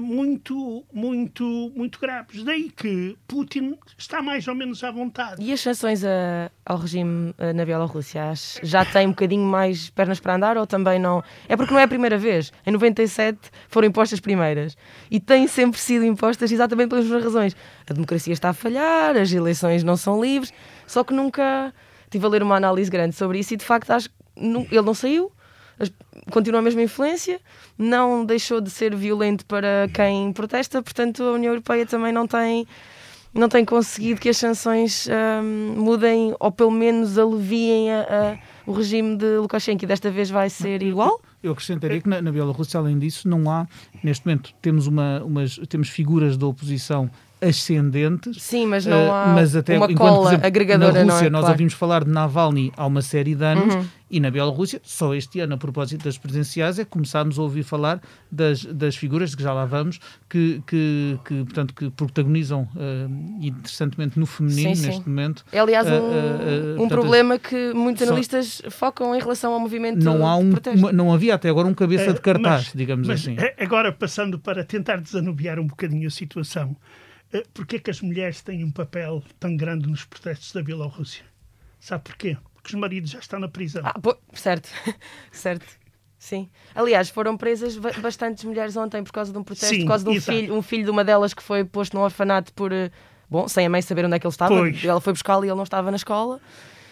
muito, 0.00 0.84
muito, 0.92 1.72
muito 1.74 1.98
graves. 1.98 2.44
Daí 2.44 2.70
que 2.70 3.16
Putin 3.26 3.78
está 3.96 4.22
mais 4.22 4.46
ou 4.46 4.54
menos 4.54 4.82
à 4.84 4.90
vontade. 4.90 5.42
E 5.42 5.52
as 5.52 5.60
sanções 5.60 6.04
a, 6.04 6.50
ao 6.64 6.78
regime 6.78 7.34
a, 7.38 7.52
na 7.52 7.64
Bielorrússia 7.64 8.32
já 8.62 8.84
tem 8.84 9.06
um 9.06 9.10
bocadinho 9.10 9.44
mais 9.44 9.90
pernas 9.90 10.20
para 10.20 10.34
andar 10.34 10.56
ou 10.56 10.66
também 10.66 10.98
não? 10.98 11.22
É 11.48 11.56
porque 11.56 11.72
não 11.72 11.80
é 11.80 11.84
a 11.84 11.88
primeira 11.88 12.18
vez. 12.18 12.52
Em 12.66 12.70
97 12.70 13.38
foram 13.68 13.88
impostas 13.88 14.20
primeiras 14.20 14.76
e 15.10 15.18
têm 15.18 15.46
sempre 15.46 15.80
sido 15.80 16.04
impostas 16.04 16.52
exatamente 16.52 16.90
pelas 16.90 17.04
mesmas 17.04 17.24
razões. 17.24 17.56
A 17.88 17.92
democracia 17.92 18.32
está 18.32 18.50
a 18.50 18.54
falhar, 18.54 19.16
as 19.16 19.32
eleições 19.32 19.82
não 19.82 19.96
são 19.96 20.22
livres, 20.22 20.52
só 20.86 21.02
que 21.02 21.14
nunca 21.14 21.72
tive 22.10 22.26
a 22.26 22.28
ler 22.28 22.42
uma 22.42 22.56
análise 22.56 22.90
grande 22.90 23.16
sobre 23.16 23.38
isso 23.38 23.54
e 23.54 23.56
de 23.56 23.64
facto 23.64 23.90
acho 23.90 24.10
que 24.10 24.14
ele 24.36 24.82
não 24.82 24.94
saiu 24.94 25.32
continua 26.30 26.60
a 26.60 26.62
mesma 26.62 26.82
influência, 26.82 27.40
não 27.76 28.24
deixou 28.24 28.60
de 28.60 28.70
ser 28.70 28.94
violento 28.94 29.44
para 29.46 29.88
quem 29.92 30.32
protesta, 30.32 30.82
portanto 30.82 31.22
a 31.22 31.32
União 31.32 31.52
Europeia 31.52 31.86
também 31.86 32.12
não 32.12 32.26
tem 32.26 32.66
não 33.34 33.48
tem 33.48 33.64
conseguido 33.64 34.20
que 34.20 34.28
as 34.28 34.36
sanções 34.36 35.08
um, 35.08 35.80
mudem 35.80 36.34
ou 36.38 36.52
pelo 36.52 36.70
menos 36.70 37.18
aliviem 37.18 37.90
a, 37.90 38.00
a, 38.02 38.38
o 38.70 38.72
regime 38.72 39.16
de 39.16 39.38
Lukashenko. 39.38 39.84
E 39.84 39.86
desta 39.86 40.10
vez 40.10 40.28
vai 40.28 40.50
ser 40.50 40.82
igual? 40.82 41.20
Eu 41.42 41.52
acrescentaria 41.52 42.00
que 42.00 42.08
na, 42.08 42.20
na 42.20 42.30
Bielorrússia, 42.30 42.78
além 42.78 42.98
disso, 42.98 43.26
não 43.26 43.50
há, 43.50 43.66
neste 44.04 44.26
momento, 44.26 44.52
temos, 44.60 44.86
uma, 44.86 45.22
umas, 45.24 45.58
temos 45.68 45.88
figuras 45.88 46.36
da 46.36 46.46
oposição 46.46 47.10
ascendentes. 47.42 48.42
Sim, 48.42 48.66
mas 48.66 48.86
não 48.86 48.96
eh, 48.96 49.10
há 49.10 49.24
uh, 49.24 49.34
mas 49.34 49.56
até, 49.56 49.76
uma 49.76 49.90
enquanto, 49.90 50.14
cola 50.14 50.30
exemplo, 50.30 50.46
agregadora. 50.46 51.04
Na 51.04 51.12
Rússia, 51.12 51.26
é? 51.26 51.30
nós 51.30 51.40
claro. 51.40 51.54
ouvimos 51.54 51.72
falar 51.74 52.04
de 52.04 52.10
Navalny 52.10 52.72
há 52.76 52.86
uma 52.86 53.02
série 53.02 53.34
de 53.34 53.44
anos 53.44 53.74
uhum. 53.74 53.84
e 54.10 54.20
na 54.20 54.30
Bielorrússia, 54.30 54.80
só 54.84 55.14
este 55.14 55.40
ano, 55.40 55.54
a 55.54 55.58
propósito 55.58 56.04
das 56.04 56.16
presidenciais, 56.16 56.78
é 56.78 56.84
que 56.84 56.90
começámos 56.90 57.38
a 57.38 57.42
ouvir 57.42 57.64
falar 57.64 58.00
das, 58.30 58.64
das 58.64 58.96
figuras, 58.96 59.34
que 59.34 59.42
já 59.42 59.52
lá 59.52 59.64
vamos, 59.64 59.98
que, 60.28 60.62
que, 60.66 61.18
que 61.24 61.44
portanto, 61.44 61.74
que 61.74 61.90
protagonizam 61.90 62.68
uh, 62.76 63.44
interessantemente 63.44 64.18
no 64.18 64.26
feminino 64.26 64.76
sim, 64.76 64.86
neste 64.86 65.08
momento. 65.08 65.44
É, 65.50 65.58
aliás, 65.58 65.86
um, 65.86 65.90
uh, 65.90 65.94
um 65.94 66.76
portanto, 66.76 66.90
problema 66.90 67.38
que 67.38 67.72
muitos 67.74 68.06
analistas 68.06 68.62
só, 68.64 68.70
focam 68.70 69.14
em 69.14 69.18
relação 69.18 69.52
ao 69.52 69.60
movimento 69.60 70.02
não 70.02 70.26
há 70.26 70.36
um, 70.36 70.52
uma, 70.74 70.92
Não 70.92 71.12
havia 71.12 71.34
até 71.34 71.48
agora 71.48 71.66
um 71.66 71.74
cabeça 71.74 72.12
de 72.12 72.20
cartaz, 72.20 72.66
mas, 72.66 72.72
digamos 72.74 73.08
mas 73.08 73.20
assim. 73.20 73.36
Agora, 73.58 73.92
passando 73.92 74.38
para 74.38 74.64
tentar 74.64 75.00
desanuviar 75.00 75.58
um 75.58 75.66
bocadinho 75.66 76.06
a 76.06 76.10
situação, 76.10 76.76
eh, 76.80 77.11
porquê 77.54 77.78
que 77.78 77.90
as 77.90 78.00
mulheres 78.00 78.42
têm 78.42 78.64
um 78.64 78.70
papel 78.70 79.22
tão 79.40 79.56
grande 79.56 79.88
nos 79.88 80.04
protestos 80.04 80.52
da 80.52 80.62
Bielorrússia? 80.62 81.24
Sabe 81.80 82.04
porquê? 82.04 82.36
Porque 82.54 82.68
os 82.68 82.80
maridos 82.80 83.10
já 83.10 83.18
estão 83.18 83.40
na 83.40 83.48
prisão. 83.48 83.82
Ah, 83.84 83.98
pô, 83.98 84.16
certo, 84.34 84.68
certo. 85.32 85.66
Sim. 86.18 86.48
Aliás, 86.72 87.10
foram 87.10 87.36
presas 87.36 87.76
bastantes 87.76 88.44
mulheres 88.44 88.76
ontem 88.76 89.02
por 89.02 89.10
causa 89.10 89.32
de 89.32 89.38
um 89.38 89.42
protesto, 89.42 89.74
Sim, 89.74 89.80
por 89.80 89.88
causa 89.88 90.04
de 90.04 90.10
um 90.10 90.20
filho, 90.20 90.54
um 90.54 90.62
filho 90.62 90.84
de 90.84 90.90
uma 90.90 91.02
delas 91.02 91.34
que 91.34 91.42
foi 91.42 91.64
posto 91.64 91.96
num 91.96 92.02
orfanato 92.02 92.52
por. 92.52 92.70
Eh, 92.70 92.92
bom, 93.28 93.48
sem 93.48 93.66
a 93.66 93.68
mãe 93.68 93.82
saber 93.82 94.04
onde 94.04 94.14
é 94.14 94.18
que 94.20 94.26
ele 94.26 94.32
estava. 94.32 94.54
Pois. 94.54 94.84
Ela 94.84 95.00
foi 95.00 95.12
buscá-lo 95.12 95.44
e 95.44 95.48
ele 95.48 95.56
não 95.56 95.64
estava 95.64 95.90
na 95.90 95.96
escola. 95.96 96.40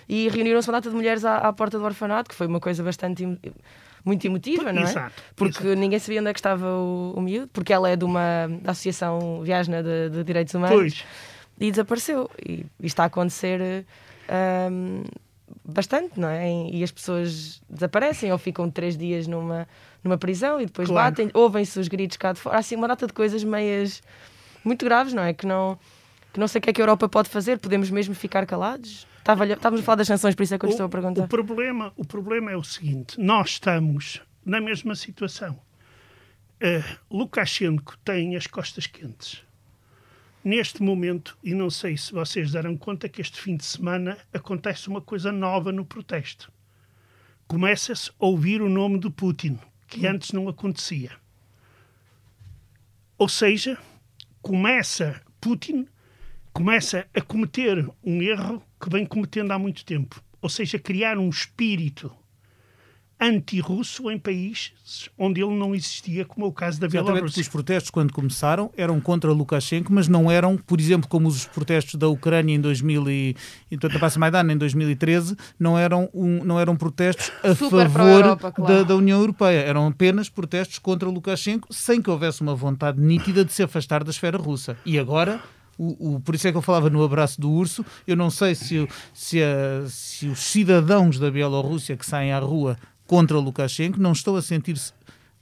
E 0.09 0.28
reuniram-se 0.28 0.68
uma 0.68 0.73
data 0.78 0.90
de 0.90 0.97
mulheres 0.97 1.25
à, 1.25 1.37
à 1.37 1.52
porta 1.52 1.78
do 1.78 1.85
orfanato, 1.85 2.28
que 2.28 2.35
foi 2.35 2.49
uma 2.49 2.59
coisa 2.59 2.82
bastante 2.82 3.25
muito 4.04 4.25
emotiva, 4.26 4.73
não 4.73 4.83
é? 4.83 4.85
Exato. 4.85 5.23
Porque 5.37 5.59
exato. 5.59 5.80
ninguém 5.80 5.99
sabia 5.99 6.21
onde 6.21 6.30
é 6.30 6.33
que 6.33 6.38
estava 6.38 6.66
o, 6.66 7.14
o 7.16 7.21
miúdo, 7.21 7.49
porque 7.52 7.73
ela 7.73 7.88
é 7.88 7.97
de 7.97 8.04
uma 8.04 8.49
da 8.62 8.73
Associação 8.73 9.42
Viasna 9.42 9.83
de, 9.83 10.11
de 10.11 10.25
Direitos 10.25 10.54
Humanos 10.54 10.76
pois. 10.76 11.04
e 11.59 11.71
desapareceu. 11.71 12.30
E, 12.45 12.66
e 12.80 12.87
está 12.87 13.04
a 13.04 13.07
acontecer 13.07 13.85
um, 14.71 15.04
bastante, 15.64 16.19
não 16.19 16.28
é? 16.28 16.50
E 16.71 16.83
as 16.83 16.90
pessoas 16.90 17.61
desaparecem 17.69 18.33
ou 18.33 18.38
ficam 18.38 18.71
três 18.71 18.97
dias 18.97 19.26
numa, 19.26 19.69
numa 20.02 20.19
prisão 20.19 20.61
e 20.61 20.66
depois 20.66 20.88
claro. 20.88 21.11
batem, 21.11 21.30
ouvem-se 21.35 21.78
os 21.78 21.88
gritos 21.88 22.16
cá 22.16 22.33
de 22.33 22.40
fora. 22.40 22.57
Há 22.57 22.59
assim 22.61 22.76
uma 22.76 22.88
data 22.88 23.07
de 23.07 23.12
coisas 23.12 23.45
meias 23.45 24.02
muito 24.64 24.85
graves, 24.85 25.12
não 25.12 25.23
é? 25.23 25.33
Que 25.33 25.47
não, 25.47 25.78
que 26.33 26.40
não 26.40 26.49
sei 26.49 26.59
o 26.59 26.62
que 26.62 26.71
é 26.71 26.73
que 26.73 26.80
a 26.80 26.85
Europa 26.85 27.09
pode 27.09 27.28
fazer, 27.28 27.59
podemos 27.59 27.90
mesmo 27.90 28.14
ficar 28.14 28.47
calados? 28.47 29.07
Estava, 29.20 29.46
estávamos 29.46 29.82
a 29.82 29.84
falar 29.84 29.96
das 29.96 30.06
sanções, 30.08 30.34
por 30.34 30.42
isso 30.42 30.54
é 30.54 30.58
que 30.58 30.64
eu 30.64 30.70
estou 30.70 30.86
a 30.86 30.88
perguntar. 30.88 31.24
O 31.24 31.28
problema, 31.28 31.92
o 31.96 32.04
problema 32.04 32.50
é 32.50 32.56
o 32.56 32.64
seguinte: 32.64 33.20
nós 33.20 33.50
estamos 33.50 34.20
na 34.44 34.60
mesma 34.60 34.94
situação. 34.94 35.60
Uh, 36.62 36.98
Lukashenko 37.10 37.96
tem 37.98 38.36
as 38.36 38.46
costas 38.46 38.86
quentes. 38.86 39.42
Neste 40.42 40.82
momento, 40.82 41.36
e 41.44 41.54
não 41.54 41.68
sei 41.68 41.96
se 41.96 42.12
vocês 42.12 42.52
deram 42.52 42.76
conta 42.76 43.08
que 43.08 43.20
este 43.20 43.40
fim 43.40 43.56
de 43.56 43.64
semana 43.64 44.16
acontece 44.32 44.88
uma 44.88 45.00
coisa 45.00 45.30
nova 45.30 45.70
no 45.70 45.84
protesto. 45.84 46.50
começa-se 47.46 48.10
a 48.10 48.26
ouvir 48.26 48.62
o 48.62 48.68
nome 48.68 48.98
de 48.98 49.10
Putin, 49.10 49.58
que 49.86 50.06
antes 50.06 50.32
não 50.32 50.48
acontecia. 50.48 51.12
Ou 53.18 53.28
seja, 53.28 53.76
começa 54.40 55.20
Putin 55.40 55.86
começa 56.52 57.06
a 57.14 57.20
cometer 57.20 57.88
um 58.02 58.20
erro 58.22 58.62
que 58.80 58.88
vem 58.88 59.04
cometendo 59.04 59.52
há 59.52 59.58
muito 59.58 59.84
tempo, 59.84 60.22
ou 60.40 60.49
seja, 60.49 60.78
criar 60.78 61.18
um 61.18 61.28
espírito 61.28 62.10
anti-russo 63.20 64.10
em 64.10 64.18
países 64.18 65.10
onde 65.18 65.42
ele 65.42 65.54
não 65.54 65.75
existia, 65.75 66.25
como 66.25 66.46
é 66.46 66.49
o 66.49 66.52
caso 66.52 66.80
da 66.80 66.88
Bielorrússia. 66.88 67.42
Os 67.42 67.49
protestos, 67.49 67.90
quando 67.90 68.12
começaram, 68.12 68.72
eram 68.76 68.99
contra 68.99 69.30
Lukashenko, 69.30 69.92
mas 69.92 70.08
não 70.08 70.30
eram, 70.30 70.56
por 70.56 70.80
exemplo, 70.80 71.08
como 71.08 71.28
os 71.28 71.44
protestos 71.44 71.96
da 71.96 72.08
Ucrânia 72.08 72.54
em 72.54 72.60
2000 72.60 73.10
e, 73.10 73.37
então, 73.70 73.90
da 73.90 74.18
Maidan 74.18 74.52
em 74.52 74.56
2013, 74.56 75.37
não 75.58 75.78
eram, 75.78 76.08
um, 76.14 76.42
não 76.42 76.58
eram 76.58 76.75
protestos 76.75 77.30
a 77.44 77.54
Super 77.54 77.90
favor 77.90 78.08
Europa, 78.08 78.52
claro. 78.52 78.75
da, 78.75 78.82
da, 78.84 78.96
União 78.96 79.20
Europeia. 79.20 79.60
Eram 79.60 79.87
apenas 79.88 80.30
protestos 80.30 80.78
contra 80.78 81.08
Lukashenko, 81.08 81.68
sem 81.72 82.00
que 82.00 82.10
houvesse 82.10 82.40
uma 82.40 82.54
vontade 82.54 82.99
nítida 82.99 83.44
de 83.44 83.52
se 83.52 83.62
afastar 83.62 84.02
da 84.02 84.10
esfera 84.10 84.38
russa. 84.38 84.78
E 84.87 84.99
agora 84.99 85.42
o, 85.80 86.16
o, 86.16 86.20
por 86.20 86.34
isso 86.34 86.46
é 86.46 86.52
que 86.52 86.58
eu 86.58 86.62
falava 86.62 86.90
no 86.90 87.02
abraço 87.02 87.40
do 87.40 87.50
urso. 87.50 87.84
Eu 88.06 88.14
não 88.14 88.28
sei 88.28 88.54
se, 88.54 88.87
se, 89.14 89.42
a, 89.42 89.88
se 89.88 90.26
os 90.26 90.38
cidadãos 90.38 91.18
da 91.18 91.30
Bielorrússia 91.30 91.96
que 91.96 92.04
saem 92.04 92.32
à 92.32 92.38
rua 92.38 92.76
contra 93.06 93.38
Lukashenko 93.38 93.99
não 93.99 94.12
estão 94.12 94.37
a 94.37 94.42
sentir-se 94.42 94.92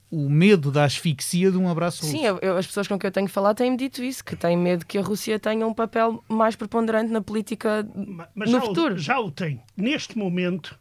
o 0.09 0.29
medo 0.29 0.71
da 0.71 0.85
asfixia 0.85 1.51
de 1.51 1.57
um 1.57 1.67
abraço 1.67 2.03
russo. 2.03 2.17
Sim, 2.17 2.23
eu, 2.41 2.57
as 2.57 2.65
pessoas 2.65 2.87
com 2.87 2.97
quem 2.97 3.09
eu 3.09 3.11
tenho 3.11 3.27
falado 3.27 3.57
têm-me 3.57 3.75
dito 3.75 4.01
isso, 4.01 4.23
que 4.23 4.35
têm 4.35 4.57
medo 4.57 4.85
que 4.85 4.97
a 4.97 5.01
Rússia 5.01 5.37
tenha 5.37 5.67
um 5.67 5.73
papel 5.73 6.23
mais 6.29 6.55
preponderante 6.55 7.11
na 7.11 7.21
política 7.21 7.85
mas, 8.33 8.49
no 8.49 8.59
já 8.59 8.65
futuro. 8.65 8.95
O, 8.95 8.97
já 8.97 9.19
o 9.19 9.29
tem. 9.29 9.61
Neste 9.75 10.17
momento, 10.17 10.79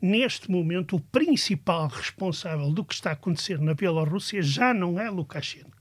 neste 0.00 0.48
momento, 0.48 0.96
o 0.96 1.00
principal 1.00 1.88
responsável 1.88 2.70
do 2.70 2.84
que 2.84 2.94
está 2.94 3.10
a 3.10 3.14
acontecer 3.14 3.58
na 3.58 3.74
Bielorrússia 3.74 4.40
já 4.40 4.72
não 4.72 5.00
é 5.00 5.10
Lukashenko 5.10 5.73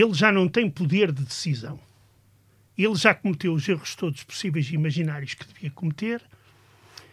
ele 0.00 0.14
já 0.14 0.32
não 0.32 0.48
tem 0.48 0.68
poder 0.68 1.12
de 1.12 1.22
decisão. 1.24 1.78
Ele 2.76 2.94
já 2.96 3.14
cometeu 3.14 3.54
os 3.54 3.68
erros 3.68 3.94
todos 3.94 4.24
possíveis 4.24 4.68
e 4.68 4.74
imaginários 4.74 5.34
que 5.34 5.46
devia 5.46 5.70
cometer, 5.70 6.20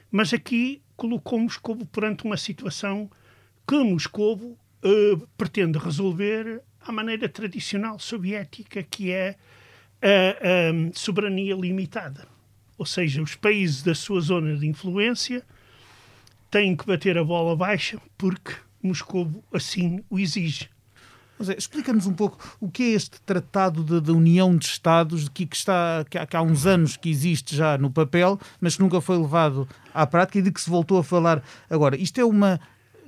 mas 0.10 0.34
aqui 0.34 0.82
colocou 0.98 1.40
Moscou 1.40 1.86
perante 1.86 2.26
uma 2.26 2.38
situação 2.38 3.10
que 3.68 3.78
Moscou 3.84 4.36
uh, 4.36 5.28
pretende 5.38 5.78
resolver 5.78 6.62
à 6.82 6.92
maneira 6.92 7.30
tradicional 7.30 8.00
soviética, 8.00 8.82
que 8.82 9.12
é 9.12 9.36
a, 10.02 10.90
a 10.90 10.94
soberania 10.94 11.56
limitada. 11.56 12.28
Ou 12.78 12.86
seja, 12.86 13.22
os 13.22 13.36
países 13.36 13.84
da 13.84 13.94
sua 13.94 14.20
zona 14.22 14.58
de 14.58 14.68
influência 14.68 15.46
têm 16.50 16.76
que 16.76 16.86
bater 16.86 17.16
a 17.18 17.24
bola 17.24 17.56
baixa 17.56 18.02
porque 18.18 18.54
Moscou 18.82 19.44
assim 19.54 20.04
o 20.10 20.20
exige. 20.20 20.68
É, 21.50 21.58
explica-nos 21.58 22.06
um 22.06 22.14
pouco 22.14 22.38
o 22.60 22.70
que 22.70 22.84
é 22.84 22.88
este 22.92 23.22
Tratado 23.22 23.84
de, 23.84 24.02
de 24.02 24.12
União 24.12 24.56
de 24.56 24.66
Estados 24.66 25.30
que, 25.30 25.46
que 25.46 25.56
está, 25.56 26.06
que 26.10 26.18
há, 26.18 26.26
que 26.26 26.36
há, 26.36 26.42
uns 26.42 26.66
anos 26.66 26.98
que 26.98 27.10
existe 27.10 27.56
já 27.56 27.78
no 27.78 27.92
papel, 27.92 28.40
mas 28.60 28.76
que 28.76 28.82
nunca 28.82 29.02
foi 29.02 29.18
levado 29.18 29.68
à 29.94 30.06
prática 30.06 30.40
e 30.40 30.42
de 30.42 30.52
que 30.52 30.62
se 30.62 30.70
voltou 30.70 30.98
a 30.98 31.04
falar 31.04 31.44
agora. 31.70 31.96
Isto 31.96 32.20
é 32.20 32.26
uma 32.26 32.60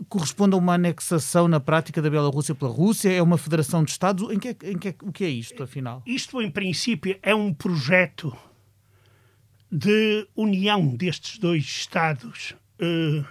corresponde 0.10 0.56
a 0.56 0.58
uma 0.58 0.74
anexação 0.74 1.48
na 1.48 1.60
prática 1.60 2.02
da 2.02 2.10
Bielorrússia 2.10 2.56
pela 2.56 2.72
Rússia? 2.72 3.12
É 3.12 3.22
uma 3.22 3.38
federação 3.38 3.84
de 3.84 3.92
Estados? 3.92 4.30
Em 4.32 4.40
que, 4.40 4.50
é, 4.50 4.58
em 4.64 4.78
que 4.78 4.90
é, 4.90 4.96
o 5.02 5.12
que 5.12 5.24
é 5.24 5.30
isto, 5.30 5.62
afinal? 5.64 6.02
Isto, 6.06 6.42
em 6.42 6.50
princípio, 6.50 7.18
é 7.22 7.34
um 7.34 7.54
projeto 7.54 8.36
de 9.72 10.28
união 10.36 10.96
destes 10.96 11.38
dois 11.38 11.64
Estados 11.64 12.56
uh, 12.80 13.26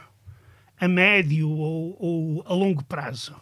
a 0.81 0.89
médio 0.89 1.49
ou, 1.49 1.97
ou 1.99 2.45
a 2.47 2.53
longo 2.53 2.83
prazo. 2.85 3.37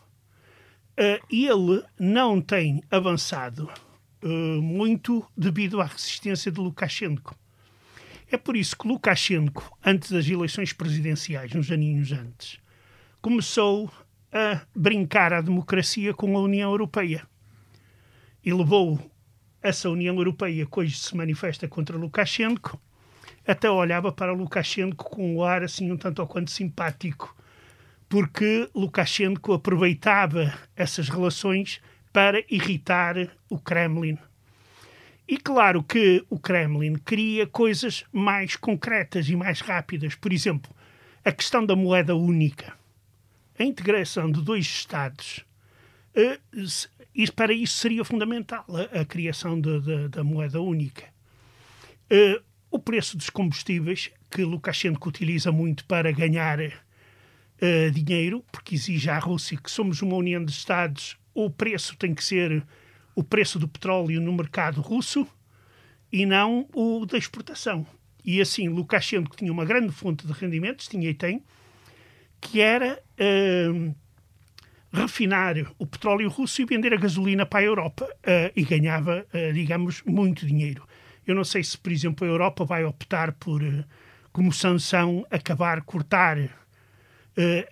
Uh, 0.98 1.24
ele 1.30 1.82
não 1.98 2.40
tem 2.40 2.82
avançado 2.90 3.70
uh, 4.22 4.62
muito 4.62 5.24
devido 5.36 5.80
à 5.80 5.84
resistência 5.84 6.52
de 6.52 6.60
Lukashenko. 6.60 7.34
É 8.30 8.36
por 8.36 8.56
isso 8.56 8.76
que 8.76 8.86
Lukashenko, 8.86 9.76
antes 9.84 10.12
das 10.12 10.28
eleições 10.28 10.72
presidenciais, 10.72 11.54
uns 11.54 11.70
aninhos 11.70 12.12
antes, 12.12 12.58
começou 13.20 13.90
a 14.32 14.60
brincar 14.74 15.32
a 15.32 15.40
democracia 15.40 16.14
com 16.14 16.36
a 16.36 16.40
União 16.40 16.70
Europeia. 16.70 17.26
E 18.44 18.52
levou 18.52 19.00
essa 19.62 19.90
União 19.90 20.14
Europeia, 20.16 20.64
que 20.64 20.80
hoje 20.80 20.96
se 20.98 21.16
manifesta 21.16 21.66
contra 21.66 21.96
Lukashenko, 21.96 22.80
até 23.46 23.70
olhava 23.70 24.12
para 24.12 24.32
Lukashenko 24.32 25.04
com 25.04 25.36
um 25.36 25.42
ar 25.42 25.62
assim 25.62 25.90
um 25.90 25.96
tanto 25.96 26.20
ou 26.20 26.28
quanto 26.28 26.50
simpático 26.50 27.34
porque 28.10 28.68
Lukashenko 28.74 29.52
aproveitava 29.52 30.52
essas 30.74 31.08
relações 31.08 31.80
para 32.12 32.42
irritar 32.50 33.14
o 33.48 33.56
Kremlin. 33.56 34.18
E 35.28 35.36
claro 35.36 35.80
que 35.84 36.26
o 36.28 36.36
Kremlin 36.36 36.96
queria 36.96 37.46
coisas 37.46 38.04
mais 38.12 38.56
concretas 38.56 39.28
e 39.28 39.36
mais 39.36 39.60
rápidas. 39.60 40.16
Por 40.16 40.32
exemplo, 40.32 40.74
a 41.24 41.30
questão 41.30 41.64
da 41.64 41.76
moeda 41.76 42.16
única, 42.16 42.76
a 43.56 43.62
integração 43.62 44.28
de 44.28 44.42
dois 44.42 44.66
Estados. 44.66 45.44
Eh, 46.12 46.40
para 47.36 47.52
isso 47.52 47.78
seria 47.78 48.04
fundamental 48.04 48.64
a, 48.70 49.02
a 49.02 49.04
criação 49.04 49.60
de, 49.60 49.80
de, 49.82 50.08
da 50.08 50.24
moeda 50.24 50.60
única. 50.60 51.04
Eh, 52.10 52.42
o 52.72 52.78
preço 52.80 53.16
dos 53.16 53.30
combustíveis, 53.30 54.10
que 54.28 54.42
Lukashenko 54.42 55.08
utiliza 55.08 55.52
muito 55.52 55.84
para 55.84 56.10
ganhar 56.10 56.58
uh, 57.62 57.90
dinheiro, 57.90 58.44
porque 58.50 58.74
exige 58.74 59.10
à 59.10 59.18
Rússia 59.18 59.58
que 59.62 59.70
somos 59.70 60.02
uma 60.02 60.16
união 60.16 60.44
de 60.44 60.52
Estados, 60.52 61.16
o 61.34 61.50
preço 61.50 61.96
tem 61.96 62.14
que 62.14 62.24
ser 62.24 62.64
o 63.14 63.22
preço 63.22 63.58
do 63.58 63.68
petróleo 63.68 64.20
no 64.20 64.32
mercado 64.32 64.80
russo 64.80 65.26
e 66.12 66.26
não 66.26 66.66
o 66.74 67.06
da 67.06 67.18
exportação. 67.18 67.86
E 68.24 68.40
assim, 68.40 68.68
Lukashenko 68.68 69.36
tinha 69.36 69.52
uma 69.52 69.64
grande 69.64 69.92
fonte 69.92 70.26
de 70.26 70.32
rendimentos, 70.32 70.88
tinha 70.88 71.08
e 71.08 71.14
tem, 71.14 71.42
que 72.40 72.60
era 72.60 72.98
uh, 73.18 73.94
refinar 74.92 75.54
o 75.78 75.86
petróleo 75.86 76.28
russo 76.28 76.60
e 76.60 76.64
vender 76.64 76.92
a 76.92 76.96
gasolina 76.96 77.46
para 77.46 77.60
a 77.60 77.64
Europa. 77.64 78.04
Uh, 78.04 78.52
e 78.54 78.64
ganhava, 78.64 79.26
uh, 79.32 79.52
digamos, 79.52 80.02
muito 80.04 80.46
dinheiro. 80.46 80.86
Eu 81.26 81.34
não 81.34 81.44
sei 81.44 81.62
se, 81.62 81.78
por 81.78 81.92
exemplo, 81.92 82.26
a 82.26 82.30
Europa 82.30 82.64
vai 82.64 82.84
optar 82.84 83.32
por, 83.32 83.62
como 84.32 84.52
sanção, 84.52 85.24
acabar, 85.30 85.82
cortar 85.82 86.59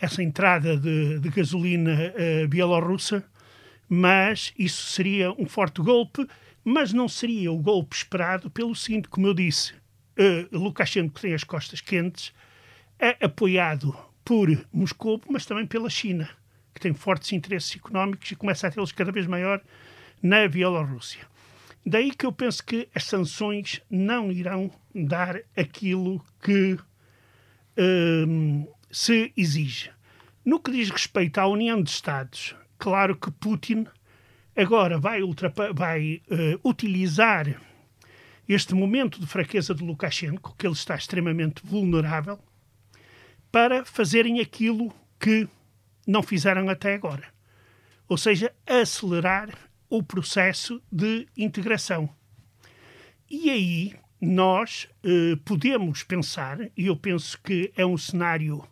essa 0.00 0.23
entrada 0.23 0.77
de, 0.77 1.19
de 1.19 1.29
gasolina 1.31 1.93
uh, 1.93 2.49
bielorrussa, 2.49 3.25
mas 3.88 4.53
isso 4.59 4.93
seria 4.93 5.33
um 5.33 5.47
forte 5.47 5.81
golpe, 5.81 6.27
mas 6.65 6.93
não 6.93 7.09
seria 7.09 7.50
o 7.50 7.59
golpe 7.59 7.97
esperado 7.97 8.50
pelo 8.50 8.75
seguinte, 8.75 9.09
como 9.09 9.27
eu 9.27 9.35
disse, 9.35 9.73
uh, 9.73 10.59
Lukashenko 10.59 11.21
tem 11.21 11.35
as 11.35 11.45
costas 11.45 11.81
quentes, 11.81 12.33
é 12.99 13.17
apoiado 13.25 13.97
por 14.25 14.49
Moscou, 14.73 15.21
mas 15.29 15.47
também 15.47 15.67
pela 15.67 15.88
China, 15.88 16.29
que 16.75 16.81
tem 16.81 16.93
fortes 16.93 17.33
interesses 17.33 17.77
económicos 17.77 18.31
e 18.31 18.37
começa 18.37 18.67
a 18.67 18.71
tê-los 18.71 18.93
cada 18.93 19.11
vez 19.11 19.27
maior 19.27 19.62
na 20.23 20.47
Bielorrússia. 20.47 21.27
Daí 21.87 22.11
que 22.11 22.27
eu 22.27 22.33
penso 22.33 22.65
que 22.65 22.88
as 22.95 23.05
sanções 23.05 23.81
não 23.88 24.31
irão 24.31 24.71
dar 24.95 25.41
aquilo 25.57 26.23
que 26.43 26.75
uh, 26.75 26.79
se 28.90 29.33
exige. 29.37 29.90
No 30.45 30.61
que 30.61 30.71
diz 30.71 30.90
respeito 30.90 31.38
à 31.38 31.47
União 31.47 31.83
de 31.83 31.90
Estados, 31.90 32.54
claro 32.78 33.16
que 33.16 33.30
Putin 33.30 33.87
agora 34.57 34.99
vai, 34.99 35.21
vai 35.75 36.23
uh, 36.30 36.68
utilizar 36.68 37.61
este 38.49 38.75
momento 38.75 39.21
de 39.21 39.26
fraqueza 39.26 39.75
de 39.75 39.85
Lukashenko, 39.85 40.54
que 40.57 40.66
ele 40.66 40.75
está 40.75 40.97
extremamente 40.97 41.61
vulnerável, 41.64 42.38
para 43.52 43.85
fazerem 43.85 44.40
aquilo 44.40 44.92
que 45.21 45.47
não 46.07 46.23
fizeram 46.23 46.68
até 46.68 46.95
agora. 46.95 47.28
Ou 48.09 48.16
seja, 48.16 48.52
acelerar 48.66 49.50
o 49.90 50.02
processo 50.02 50.83
de 50.90 51.26
integração. 51.37 52.09
E 53.30 53.50
aí 53.50 53.95
nós 54.21 54.88
uh, 55.04 55.37
podemos 55.45 56.02
pensar, 56.02 56.59
e 56.76 56.87
eu 56.87 56.97
penso 56.97 57.38
que 57.42 57.71
é 57.76 57.85
um 57.85 57.99
cenário 57.99 58.66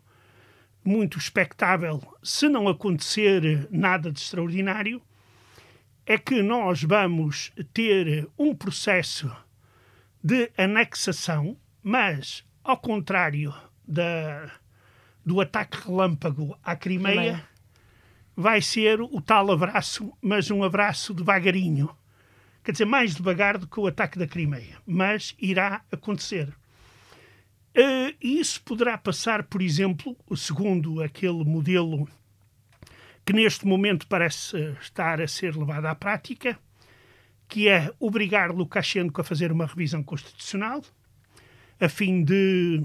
muito 0.86 1.18
expectável, 1.18 2.02
se 2.22 2.48
não 2.48 2.68
acontecer 2.68 3.68
nada 3.70 4.10
de 4.10 4.20
extraordinário, 4.20 5.02
é 6.06 6.16
que 6.16 6.40
nós 6.42 6.82
vamos 6.82 7.52
ter 7.74 8.28
um 8.38 8.54
processo 8.54 9.30
de 10.22 10.50
anexação, 10.56 11.56
mas 11.82 12.44
ao 12.62 12.76
contrário 12.76 13.52
da, 13.86 14.50
do 15.24 15.40
ataque 15.40 15.78
relâmpago 15.84 16.56
à 16.62 16.76
Crimeia, 16.76 17.14
Crimeia, 17.14 17.48
vai 18.36 18.60
ser 18.60 19.00
o 19.00 19.20
tal 19.20 19.50
abraço, 19.50 20.12
mas 20.20 20.50
um 20.50 20.62
abraço 20.62 21.12
devagarinho. 21.12 21.90
Quer 22.62 22.72
dizer, 22.72 22.84
mais 22.84 23.14
devagar 23.14 23.58
do 23.58 23.66
que 23.66 23.78
o 23.78 23.86
ataque 23.86 24.18
da 24.18 24.26
Crimeia, 24.26 24.78
mas 24.86 25.34
irá 25.38 25.82
acontecer. 25.90 26.52
Uh, 27.76 28.16
e 28.22 28.40
isso 28.40 28.62
poderá 28.62 28.96
passar, 28.96 29.42
por 29.42 29.60
exemplo, 29.60 30.16
segundo 30.34 31.02
aquele 31.02 31.44
modelo 31.44 32.08
que 33.22 33.34
neste 33.34 33.66
momento 33.66 34.06
parece 34.06 34.56
estar 34.80 35.20
a 35.20 35.28
ser 35.28 35.54
levado 35.54 35.84
à 35.84 35.94
prática, 35.94 36.58
que 37.46 37.68
é 37.68 37.92
obrigar 38.00 38.50
Lukashenko 38.50 39.20
a 39.20 39.24
fazer 39.24 39.52
uma 39.52 39.66
revisão 39.66 40.02
constitucional, 40.02 40.82
a 41.78 41.86
fim 41.86 42.24
de 42.24 42.82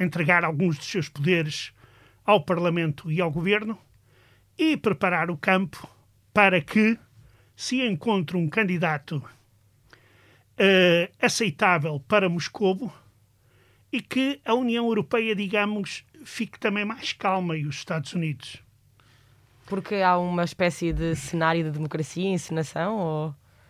entregar 0.00 0.44
alguns 0.44 0.78
dos 0.78 0.86
seus 0.86 1.08
poderes 1.08 1.72
ao 2.24 2.44
Parlamento 2.44 3.12
e 3.12 3.20
ao 3.20 3.30
Governo 3.30 3.78
e 4.58 4.76
preparar 4.76 5.30
o 5.30 5.36
campo 5.36 5.88
para 6.32 6.60
que 6.60 6.98
se 7.54 7.80
encontre 7.86 8.36
um 8.36 8.48
candidato 8.48 9.18
uh, 9.18 11.14
aceitável 11.20 12.00
para 12.00 12.28
Moscovo 12.28 12.92
e 13.94 14.00
que 14.00 14.40
a 14.44 14.54
União 14.54 14.86
Europeia, 14.88 15.36
digamos, 15.36 16.04
fique 16.24 16.58
também 16.58 16.84
mais 16.84 17.12
calma 17.12 17.56
e 17.56 17.64
os 17.64 17.76
Estados 17.76 18.12
Unidos. 18.12 18.56
Porque 19.66 19.94
há 19.94 20.18
uma 20.18 20.42
espécie 20.42 20.92
de 20.92 21.14
cenário 21.14 21.62
de 21.62 21.70
democracia, 21.70 22.28
encenação? 22.28 22.96
Ou... 22.96 23.28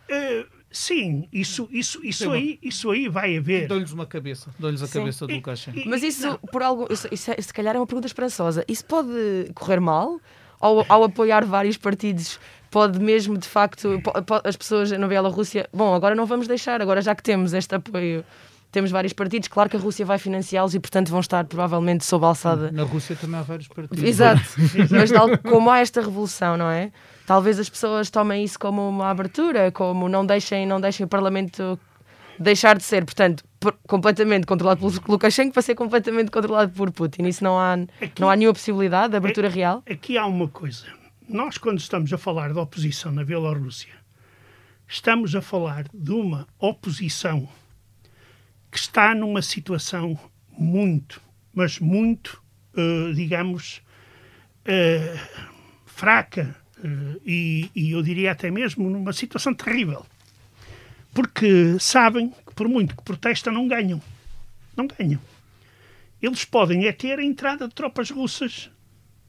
Uh, 0.09 0.47
sim, 0.71 1.29
isso, 1.31 1.69
isso, 1.71 2.01
isso, 2.03 2.33
aí, 2.33 2.59
isso 2.63 2.91
aí 2.91 3.07
vai 3.07 3.37
haver. 3.37 3.69
Dão-lhes 3.69 3.93
uma 3.93 4.07
cabeça, 4.07 4.51
dão-lhes 4.59 4.81
a 4.81 4.87
sim. 4.87 5.01
cabeça 5.01 5.27
do 5.27 5.35
Lukashenko. 5.35 5.83
Mas 5.87 6.03
isso, 6.03 6.27
não. 6.27 6.39
por 6.39 6.63
algo, 6.63 6.87
isso, 6.91 7.07
isso, 7.13 7.31
é, 7.31 7.39
se 7.39 7.53
calhar 7.53 7.77
é 7.77 7.79
uma 7.79 7.87
pergunta 7.87 8.07
esperançosa. 8.07 8.65
Isso 8.67 8.87
pode 8.87 9.11
correr 9.55 9.79
mal? 9.79 10.19
Ao, 10.59 10.87
ao 10.89 11.05
apoiar 11.05 11.45
vários 11.45 11.77
partidos, 11.77 12.41
pode 12.71 12.99
mesmo, 12.99 13.37
de 13.37 13.47
facto, 13.47 14.01
pode, 14.27 14.49
as 14.49 14.57
pessoas 14.57 14.91
na 14.91 15.07
Bielorrússia, 15.07 15.69
bom, 15.71 15.95
agora 15.95 16.15
não 16.15 16.25
vamos 16.25 16.49
deixar, 16.49 16.81
agora 16.81 17.03
já 17.03 17.15
que 17.15 17.23
temos 17.23 17.53
este 17.53 17.75
apoio 17.75 18.25
temos 18.75 18.91
vários 18.91 19.13
partidos, 19.13 19.49
claro 19.49 19.71
que 19.71 19.77
a 19.77 19.81
Rússia 19.81 20.05
vai 20.05 20.19
financiá-los 20.19 20.75
e, 20.75 20.81
portanto, 20.81 21.09
vão 21.09 21.21
estar 21.21 21.45
provavelmente 21.45 22.05
sob 22.05 22.25
a 22.25 22.29
alçada. 22.29 22.73
Na 22.73 22.83
Rússia 22.83 23.15
também 23.15 23.39
há 23.39 23.43
vários 23.43 23.69
partidos. 23.69 24.03
Exato, 24.03 24.43
mas 24.91 25.13
tal 25.13 25.39
como 25.39 25.71
há 25.71 25.79
esta 25.79 26.01
revolução, 26.01 26.57
não 26.57 26.69
é? 26.69 26.91
Talvez 27.25 27.61
as 27.61 27.71
pessoas 27.71 28.11
tomem 28.11 28.43
isso 28.43 28.59
como 28.59 28.87
uma 28.87 29.09
abertura, 29.09 29.71
como 29.71 30.09
não 30.09 30.27
deixem, 30.27 30.67
não 30.67 30.81
deixem 30.81 31.07
o 31.07 31.09
Parlamento 31.09 31.79
deixar 32.37 32.77
de 32.77 32.83
ser, 32.83 33.05
portanto, 33.05 33.45
por, 33.61 33.79
completamente 33.87 34.45
controlado 34.45 34.81
por 34.81 34.93
Lukashenko 35.09 35.53
para 35.53 35.63
ser 35.63 35.77
completamente 35.77 36.33
controlado 36.33 36.73
por 36.73 36.91
Putin. 36.91 37.27
Isso 37.27 37.45
não 37.45 37.57
há, 37.57 37.75
aqui, 37.75 38.21
não 38.21 38.29
há 38.29 38.35
nenhuma 38.35 38.55
possibilidade 38.55 39.13
de 39.13 39.17
abertura 39.17 39.49
real? 39.49 39.85
Aqui 39.89 40.19
há 40.19 40.27
uma 40.27 40.49
coisa. 40.49 40.87
Nós, 41.29 41.57
quando 41.59 41.79
estamos 41.79 42.13
a 42.13 42.19
falar 42.19 42.53
de 42.53 42.59
oposição 42.59 43.13
na 43.13 43.25
Bielorrússia, 43.25 43.95
estamos 44.89 45.37
a 45.37 45.41
falar 45.41 45.87
de 45.95 46.11
uma 46.11 46.49
oposição 46.59 47.49
que 48.75 48.81
está 48.81 49.15
numa 49.15 49.41
situação 49.41 50.19
muito, 50.59 51.23
mas 51.55 51.79
muito, 51.79 52.43
uh, 52.77 53.15
digamos, 53.15 53.81
uh, 54.67 55.49
fraca 55.87 56.57
uh, 56.79 57.21
e, 57.25 57.71
e, 57.73 57.93
eu 57.93 58.03
diria 58.03 58.33
até 58.33 58.51
mesmo 58.51 58.91
numa 58.91 59.13
situação 59.13 59.55
terrível. 59.55 60.05
Porque 61.15 61.79
sabem 61.79 62.31
que, 62.31 62.53
por 62.53 62.69
muito 62.69 62.97
que 62.97 63.05
protestam, 63.05 63.53
não 63.53 63.69
ganham. 63.69 64.03
Não 64.77 64.89
ganham. 64.89 65.21
Eles 66.21 66.45
podem 66.45 66.87
é 66.87 66.93
ter 66.93 67.21
a 67.21 67.25
entrada 67.25 67.69
de 67.69 67.75
tropas 67.77 68.11
russas 68.11 68.73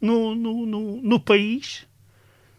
no, 0.01 0.33
no, 0.33 0.65
no, 0.65 1.01
no 1.03 1.19
país 1.19 1.85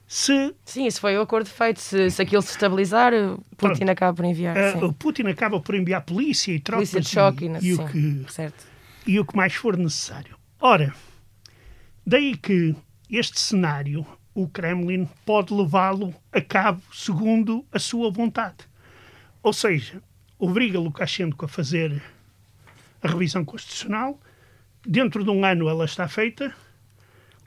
se... 0.06 0.54
Sim, 0.64 0.86
esse 0.86 1.00
foi 1.00 1.16
o 1.16 1.20
acordo 1.20 1.48
feito. 1.48 1.80
Se, 1.80 2.10
se 2.10 2.22
aquilo 2.22 2.40
se 2.42 2.52
estabilizar, 2.52 3.12
Putin 3.56 3.74
Pronto. 3.78 3.90
acaba 3.90 4.14
por 4.14 4.24
enviar. 4.24 4.56
Uh, 4.76 4.92
Putin 4.92 5.24
acaba 5.24 5.60
por 5.60 5.74
enviar 5.74 6.02
polícia 6.02 6.52
e 6.52 6.60
tropas 6.60 6.90
polícia 6.90 7.00
de 7.00 7.08
choque 7.08 7.46
e, 7.46 7.66
e, 7.66 7.70
e 7.70 7.74
o 7.74 7.88
que, 7.88 8.32
certo. 8.32 8.64
e 9.06 9.18
o 9.18 9.24
que 9.24 9.36
mais 9.36 9.54
for 9.54 9.76
necessário. 9.76 10.36
Ora, 10.60 10.94
daí 12.06 12.36
que 12.36 12.76
este 13.10 13.40
cenário, 13.40 14.06
o 14.32 14.48
Kremlin 14.48 15.08
pode 15.24 15.52
levá-lo 15.52 16.14
a 16.32 16.40
cabo 16.40 16.82
segundo 16.92 17.64
a 17.72 17.78
sua 17.78 18.10
vontade. 18.10 18.58
Ou 19.42 19.52
seja, 19.52 20.00
obriga 20.38 20.78
Lukashenko 20.78 21.44
a 21.44 21.48
fazer 21.48 22.00
a 23.02 23.08
revisão 23.08 23.44
constitucional. 23.44 24.20
Dentro 24.86 25.24
de 25.24 25.30
um 25.30 25.44
ano 25.44 25.68
ela 25.68 25.84
está 25.84 26.06
feita 26.06 26.54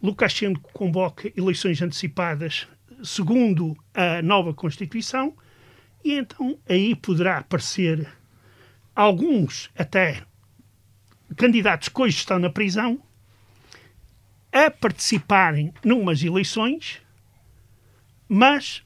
Lukashenko 0.01 0.71
convoca 0.73 1.31
eleições 1.35 1.81
antecipadas 1.81 2.67
segundo 3.03 3.77
a 3.93 4.21
nova 4.21 4.53
Constituição 4.53 5.35
e 6.03 6.13
então 6.13 6.57
aí 6.67 6.95
poderá 6.95 7.39
aparecer 7.39 8.07
alguns 8.95 9.69
até 9.77 10.23
candidatos 11.35 11.89
que 11.89 12.01
hoje 12.01 12.17
estão 12.17 12.39
na 12.39 12.49
prisão 12.49 13.01
a 14.51 14.71
participarem 14.71 15.71
numas 15.85 16.23
eleições, 16.23 16.99
mas 18.27 18.83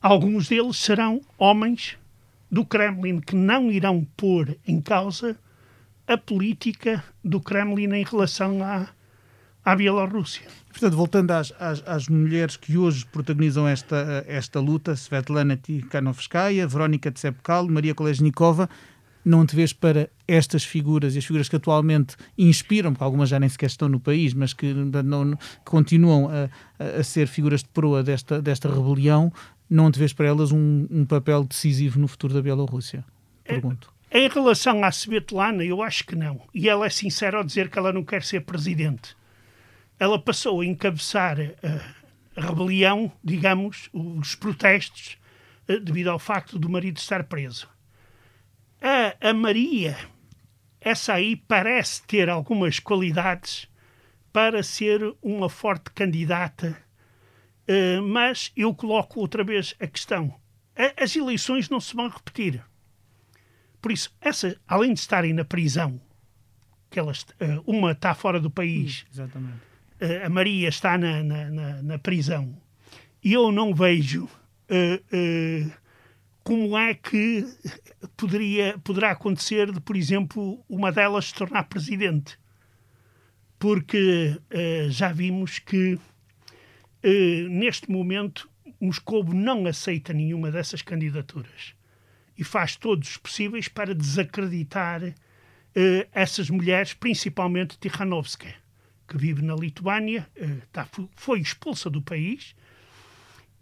alguns 0.00 0.48
deles 0.48 0.76
serão 0.76 1.20
homens 1.36 1.98
do 2.50 2.64
Kremlin 2.64 3.20
que 3.20 3.34
não 3.34 3.70
irão 3.70 4.06
pôr 4.16 4.56
em 4.66 4.80
causa 4.80 5.38
a 6.06 6.16
política 6.16 7.02
do 7.24 7.40
Kremlin 7.40 7.92
em 7.94 8.04
relação 8.04 8.62
à 8.62 8.88
à 9.66 9.74
Bielorrússia. 9.74 10.46
Portanto, 10.70 10.96
voltando 10.96 11.32
às, 11.32 11.52
às, 11.58 11.82
às, 11.84 12.08
mulheres 12.08 12.56
que 12.56 12.78
hoje 12.78 13.04
protagonizam 13.06 13.66
esta, 13.66 14.24
esta 14.28 14.60
luta, 14.60 14.94
Svetlana 14.94 15.56
Tikhanovskaya, 15.56 16.68
Verónica 16.68 17.10
Tsepkal, 17.10 17.66
Maria 17.68 17.92
Kolesnikova, 17.92 18.70
não 19.24 19.44
te 19.44 19.56
vês 19.56 19.72
para 19.72 20.08
estas 20.28 20.62
figuras 20.62 21.16
e 21.16 21.18
as 21.18 21.24
figuras 21.24 21.48
que 21.48 21.56
atualmente 21.56 22.14
inspiram, 22.38 22.92
porque 22.92 23.02
algumas 23.02 23.28
já 23.28 23.40
nem 23.40 23.48
sequer 23.48 23.66
estão 23.66 23.88
no 23.88 23.98
país, 23.98 24.32
mas 24.34 24.52
que, 24.52 24.72
não, 24.72 25.36
continuam 25.64 26.28
a, 26.28 27.00
a, 27.00 27.02
ser 27.02 27.26
figuras 27.26 27.64
de 27.64 27.68
proa 27.70 28.04
desta, 28.04 28.40
desta 28.40 28.72
rebelião, 28.72 29.32
não 29.68 29.90
te 29.90 29.98
vês 29.98 30.12
para 30.12 30.28
elas 30.28 30.52
um, 30.52 30.86
um 30.88 31.04
papel 31.04 31.42
decisivo 31.42 31.98
no 31.98 32.06
futuro 32.06 32.34
da 32.34 32.40
Bielorrússia? 32.40 33.04
Pergunto. 33.42 33.92
Em 34.12 34.28
relação 34.28 34.84
à 34.84 34.92
Svetlana, 34.92 35.64
eu 35.64 35.82
acho 35.82 36.06
que 36.06 36.14
não. 36.14 36.40
E 36.54 36.68
ela 36.68 36.86
é 36.86 36.90
sincera 36.90 37.38
ao 37.38 37.42
dizer 37.42 37.68
que 37.68 37.76
ela 37.76 37.92
não 37.92 38.04
quer 38.04 38.22
ser 38.22 38.42
presidente 38.42 39.16
ela 39.98 40.18
passou 40.18 40.60
a 40.60 40.66
encabeçar 40.66 41.38
a, 41.40 42.40
a 42.40 42.46
rebelião, 42.46 43.10
digamos, 43.24 43.88
os 43.92 44.34
protestos, 44.34 45.16
eh, 45.66 45.78
devido 45.78 46.08
ao 46.08 46.18
facto 46.18 46.58
do 46.58 46.68
marido 46.68 46.98
estar 46.98 47.24
preso. 47.24 47.68
A, 48.80 49.30
a 49.30 49.32
Maria, 49.32 49.96
essa 50.80 51.14
aí 51.14 51.34
parece 51.34 52.02
ter 52.02 52.28
algumas 52.28 52.78
qualidades 52.78 53.68
para 54.32 54.62
ser 54.62 55.00
uma 55.22 55.48
forte 55.48 55.90
candidata, 55.90 56.76
uh, 57.66 58.02
mas 58.02 58.52
eu 58.54 58.74
coloco 58.74 59.18
outra 59.18 59.42
vez 59.42 59.74
a 59.80 59.86
questão: 59.86 60.34
as 60.94 61.16
eleições 61.16 61.70
não 61.70 61.80
se 61.80 61.96
vão 61.96 62.06
repetir. 62.06 62.62
Por 63.80 63.90
isso, 63.90 64.14
essa, 64.20 64.60
além 64.68 64.92
de 64.92 65.00
estarem 65.00 65.32
na 65.32 65.44
prisão, 65.44 65.98
que 66.90 66.98
elas, 66.98 67.24
uma 67.64 67.92
está 67.92 68.14
fora 68.14 68.38
do 68.38 68.50
país, 68.50 69.06
Exatamente 69.10 69.75
a 70.24 70.28
Maria 70.28 70.68
está 70.68 70.98
na, 70.98 71.22
na, 71.22 71.50
na, 71.50 71.82
na 71.82 71.98
prisão 71.98 72.56
e 73.26 73.32
eu 73.32 73.50
não 73.50 73.74
vejo 73.74 74.24
uh, 74.24 75.66
uh, 75.66 75.72
como 76.44 76.78
é 76.78 76.94
que 76.94 77.44
poderia, 78.16 78.78
poderá 78.84 79.10
acontecer 79.10 79.72
de, 79.72 79.80
por 79.80 79.96
exemplo, 79.96 80.64
uma 80.68 80.92
delas 80.92 81.26
se 81.26 81.34
tornar 81.34 81.64
presidente. 81.64 82.38
Porque 83.58 84.38
uh, 84.38 84.90
já 84.90 85.12
vimos 85.12 85.58
que 85.58 85.98
neste 87.50 87.90
momento 87.90 88.48
Moscou 88.80 89.24
não 89.24 89.66
aceita 89.66 90.12
nenhuma 90.12 90.50
dessas 90.50 90.82
candidaturas 90.82 91.74
e 92.38 92.44
faz 92.44 92.74
todos 92.74 93.10
os 93.10 93.16
possíveis 93.16 93.68
para 93.68 93.94
desacreditar 93.94 95.14
essas 96.12 96.50
mulheres, 96.50 96.94
principalmente 96.94 97.78
Tikhanovskaya 97.78 98.65
que 99.06 99.16
vive 99.16 99.42
na 99.42 99.54
Lituânia, 99.54 100.28
está, 100.34 100.82
eh, 100.82 101.08
foi 101.14 101.40
expulsa 101.40 101.88
do 101.88 102.02
país 102.02 102.54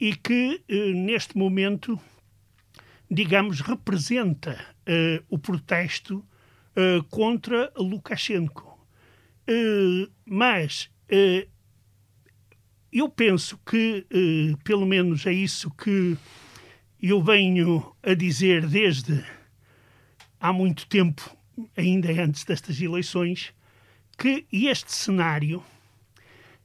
e 0.01 0.15
que, 0.15 0.63
eh, 0.69 0.93
neste 0.93 1.37
momento, 1.37 1.99
digamos, 3.11 3.61
representa 3.61 4.59
uh, 4.81 5.25
o 5.29 5.39
protesto 5.39 6.25
contra 7.09 7.73
Lukashenko. 7.77 8.77
Mas 10.27 10.91
eu 12.93 13.09
penso 13.09 13.57
que, 13.59 14.05
pelo 14.65 14.85
menos 14.85 15.25
é 15.25 15.33
isso 15.33 15.71
que 15.71 16.19
eu 17.01 17.23
venho 17.23 17.95
a 18.03 18.13
dizer 18.15 18.67
desde 18.67 19.25
há 20.41 20.53
muito 20.53 20.87
tempo, 20.89 21.37
ainda 21.77 22.11
antes 22.21 22.45
destas 22.45 22.81
eleições, 22.81 23.55
que 24.15 24.47
este 24.53 24.93
cenário 24.93 25.63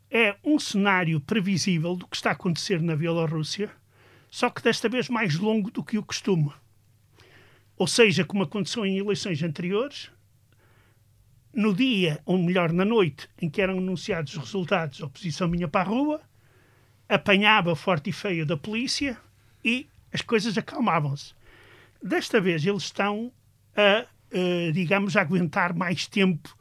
é 0.09 0.35
um 0.43 0.57
cenário 0.57 1.19
previsível 1.19 1.95
do 1.95 2.07
que 2.07 2.15
está 2.15 2.29
a 2.29 2.33
acontecer 2.33 2.81
na 2.81 2.95
Bielorrússia, 2.95 3.69
só 4.29 4.49
que 4.49 4.62
desta 4.62 4.89
vez 4.89 5.09
mais 5.09 5.35
longo 5.35 5.69
do 5.71 5.83
que 5.83 5.97
o 5.97 6.03
costume. 6.03 6.51
Ou 7.77 7.88
seja, 7.88 8.25
como 8.25 8.43
aconteceu 8.43 8.85
em 8.85 8.97
eleições 8.97 9.41
anteriores, 9.41 10.12
no 11.53 11.73
dia, 11.73 12.21
ou 12.25 12.38
melhor, 12.38 12.71
na 12.71 12.85
noite, 12.85 13.27
em 13.41 13.49
que 13.49 13.62
eram 13.62 13.77
anunciados 13.77 14.35
os 14.35 14.43
resultados, 14.43 15.01
a 15.01 15.05
oposição 15.05 15.49
vinha 15.49 15.67
para 15.67 15.81
a 15.81 15.91
rua, 15.91 16.21
apanhava 17.07 17.75
forte 17.75 18.12
e 18.12 18.13
feio 18.13 18.45
da 18.45 18.55
polícia 18.55 19.17
e 19.63 19.88
as 20.13 20.21
coisas 20.21 20.57
acalmavam-se. 20.57 21.33
Desta 22.01 22.39
vez 22.39 22.65
eles 22.65 22.83
estão 22.83 23.31
a, 23.75 24.05
a, 24.05 24.71
digamos, 24.71 25.17
a 25.17 25.21
aguentar 25.21 25.73
mais 25.73 26.05
tempo, 26.05 26.55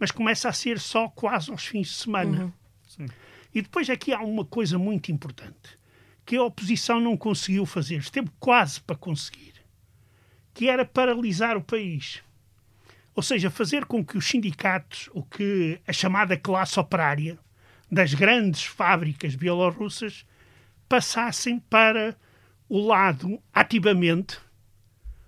mas 0.00 0.10
começa 0.10 0.48
a 0.48 0.52
ser 0.52 0.80
só 0.80 1.08
quase 1.10 1.50
aos 1.50 1.66
fins 1.66 1.88
de 1.88 1.94
semana. 1.94 2.54
Uhum. 2.98 3.06
E 3.54 3.60
depois 3.60 3.90
aqui 3.90 4.12
há 4.12 4.20
uma 4.20 4.46
coisa 4.46 4.78
muito 4.78 5.12
importante 5.12 5.78
que 6.24 6.36
a 6.36 6.42
oposição 6.42 6.98
não 6.98 7.16
conseguiu 7.16 7.66
fazer, 7.66 7.96
esteve 7.96 8.30
quase 8.38 8.80
para 8.80 8.96
conseguir, 8.96 9.54
que 10.54 10.68
era 10.68 10.84
paralisar 10.84 11.56
o 11.56 11.62
país. 11.62 12.22
Ou 13.14 13.22
seja, 13.22 13.50
fazer 13.50 13.84
com 13.84 14.04
que 14.04 14.16
os 14.16 14.26
sindicatos, 14.26 15.10
ou 15.12 15.22
que 15.22 15.80
a 15.86 15.92
chamada 15.92 16.36
classe 16.36 16.78
operária 16.78 17.38
das 17.90 18.14
grandes 18.14 18.64
fábricas 18.64 19.34
bielorrussas 19.34 20.24
passassem 20.88 21.58
para 21.58 22.16
o 22.68 22.78
lado 22.78 23.42
ativamente, 23.52 24.38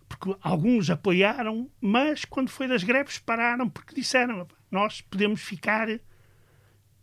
porque 0.09 0.37
alguns 0.41 0.89
apoiaram, 0.89 1.69
mas 1.81 2.25
quando 2.25 2.49
foi 2.49 2.69
das 2.69 2.85
greves 2.85 3.19
pararam 3.19 3.69
porque 3.69 3.95
disseram 3.95 4.47
nós 4.73 5.03
podemos 5.03 5.43
ficar 5.43 5.87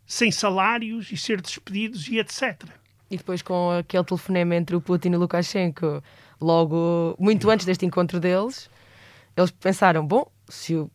sem 0.04 0.32
salários 0.32 1.12
e 1.12 1.16
ser 1.16 1.40
despedidos 1.40 2.08
e 2.08 2.18
etc. 2.18 2.64
E 3.08 3.16
depois 3.16 3.40
com 3.42 3.70
aquele 3.70 4.04
telefonema 4.04 4.56
entre 4.56 4.74
o 4.74 4.80
Putin 4.80 5.10
e 5.10 5.16
o 5.16 5.20
Lukashenko, 5.20 6.02
logo 6.40 7.14
muito 7.18 7.48
antes 7.48 7.64
deste 7.64 7.86
encontro 7.86 8.18
deles, 8.18 8.68
eles 9.36 9.52
pensaram, 9.52 10.04
bom, 10.04 10.30
se 10.48 10.74
o, 10.74 10.90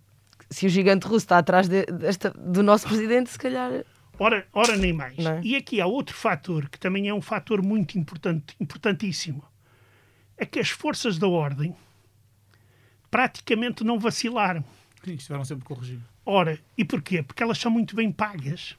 se 0.50 0.66
o 0.66 0.70
gigante 0.70 1.06
russo 1.06 1.26
está 1.26 1.38
atrás 1.38 1.70
de, 1.70 1.86
desta, 1.86 2.30
do 2.32 2.62
nosso 2.62 2.88
presidente, 2.88 3.30
se 3.30 3.40
calhar... 3.40 3.72
Ora, 4.20 4.46
ora 4.54 4.78
nem 4.78 4.94
mais. 4.94 5.18
É? 5.18 5.42
E 5.44 5.56
aqui 5.56 5.80
há 5.80 5.86
outro 5.86 6.16
fator, 6.16 6.70
que 6.70 6.80
também 6.80 7.08
é 7.08 7.14
um 7.14 7.22
fator 7.22 7.62
muito 7.62 7.98
importante, 7.98 8.56
importantíssimo. 8.60 9.44
É 10.38 10.46
que 10.46 10.60
as 10.60 10.70
forças 10.70 11.18
da 11.18 11.28
ordem 11.28 11.76
praticamente 13.10 13.84
não 13.84 13.98
vacilaram. 13.98 14.64
Sim, 15.04 15.14
estiveram 15.14 15.46
sempre 15.46 15.66
corrigidos. 15.66 16.15
Ora, 16.26 16.60
e 16.78 16.84
porquê? 16.84 17.22
Porque 17.22 17.44
elas 17.44 17.58
são 17.58 17.70
muito 17.72 17.96
bem 17.96 18.12
pagas. 18.12 18.76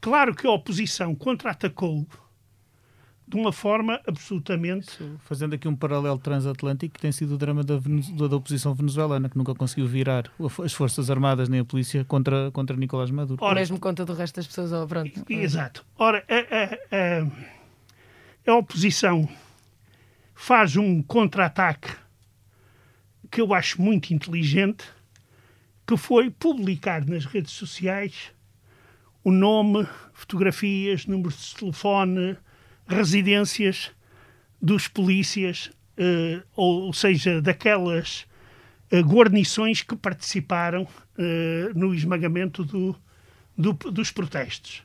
Claro 0.00 0.34
que 0.34 0.46
a 0.46 0.50
oposição 0.50 1.14
contra-atacou 1.14 2.06
de 3.28 3.36
uma 3.36 3.52
forma 3.52 4.00
absolutamente. 4.06 4.88
Fazendo 5.20 5.54
aqui 5.54 5.66
um 5.66 5.74
paralelo 5.74 6.18
transatlântico, 6.18 6.94
que 6.94 7.00
tem 7.00 7.10
sido 7.10 7.34
o 7.34 7.38
drama 7.38 7.64
da, 7.64 7.74
da 8.28 8.36
oposição 8.36 8.72
venezuelana, 8.72 9.28
que 9.28 9.36
nunca 9.36 9.52
conseguiu 9.54 9.86
virar 9.88 10.30
as 10.64 10.72
Forças 10.72 11.10
Armadas 11.10 11.48
nem 11.48 11.60
a 11.60 11.64
polícia 11.64 12.04
contra, 12.04 12.50
contra 12.52 12.76
Nicolás 12.76 13.10
Maduro. 13.10 13.42
Ora, 13.42 13.56
mesmo 13.58 13.80
conta 13.80 14.04
do 14.04 14.12
resto 14.14 14.36
das 14.36 14.46
pessoas, 14.46 14.72
oh, 14.72 14.86
pronto. 14.86 15.24
Exato. 15.28 15.84
Ora, 15.98 16.24
a, 16.28 16.34
a- 16.34 17.24
a- 18.48 18.52
a 18.52 18.54
oposição 18.56 19.28
faz 20.34 20.76
um 20.76 21.02
contra-ataque 21.02 21.90
que 23.28 23.40
eu 23.40 23.52
acho 23.52 23.82
muito 23.82 24.14
inteligente, 24.14 24.84
que 25.86 25.96
foi 25.96 26.30
publicar 26.30 27.04
nas 27.06 27.24
redes 27.24 27.52
sociais 27.52 28.32
o 29.22 29.30
nome, 29.30 29.86
fotografias, 30.12 31.06
números 31.06 31.48
de 31.50 31.56
telefone, 31.56 32.36
residências 32.86 33.90
dos 34.62 34.88
polícias, 34.88 35.70
eh, 35.96 36.42
ou 36.54 36.92
seja, 36.92 37.40
daquelas 37.42 38.24
eh, 38.90 39.00
guarnições 39.00 39.82
que 39.82 39.96
participaram 39.96 40.86
eh, 41.18 41.70
no 41.74 41.92
esmagamento 41.94 42.64
do, 42.64 42.96
do- 43.56 43.72
dos 43.90 44.10
protestos. 44.12 44.82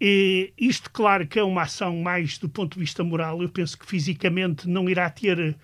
E 0.00 0.52
isto, 0.58 0.90
claro, 0.90 1.26
que 1.26 1.38
é 1.38 1.42
uma 1.42 1.62
ação 1.62 1.96
mais 2.02 2.36
do 2.36 2.48
ponto 2.48 2.74
de 2.74 2.80
vista 2.80 3.02
moral. 3.04 3.40
Eu 3.42 3.48
penso 3.48 3.78
que 3.78 3.86
fisicamente 3.86 4.68
não 4.68 4.88
irá 4.90 5.08
ter 5.08 5.56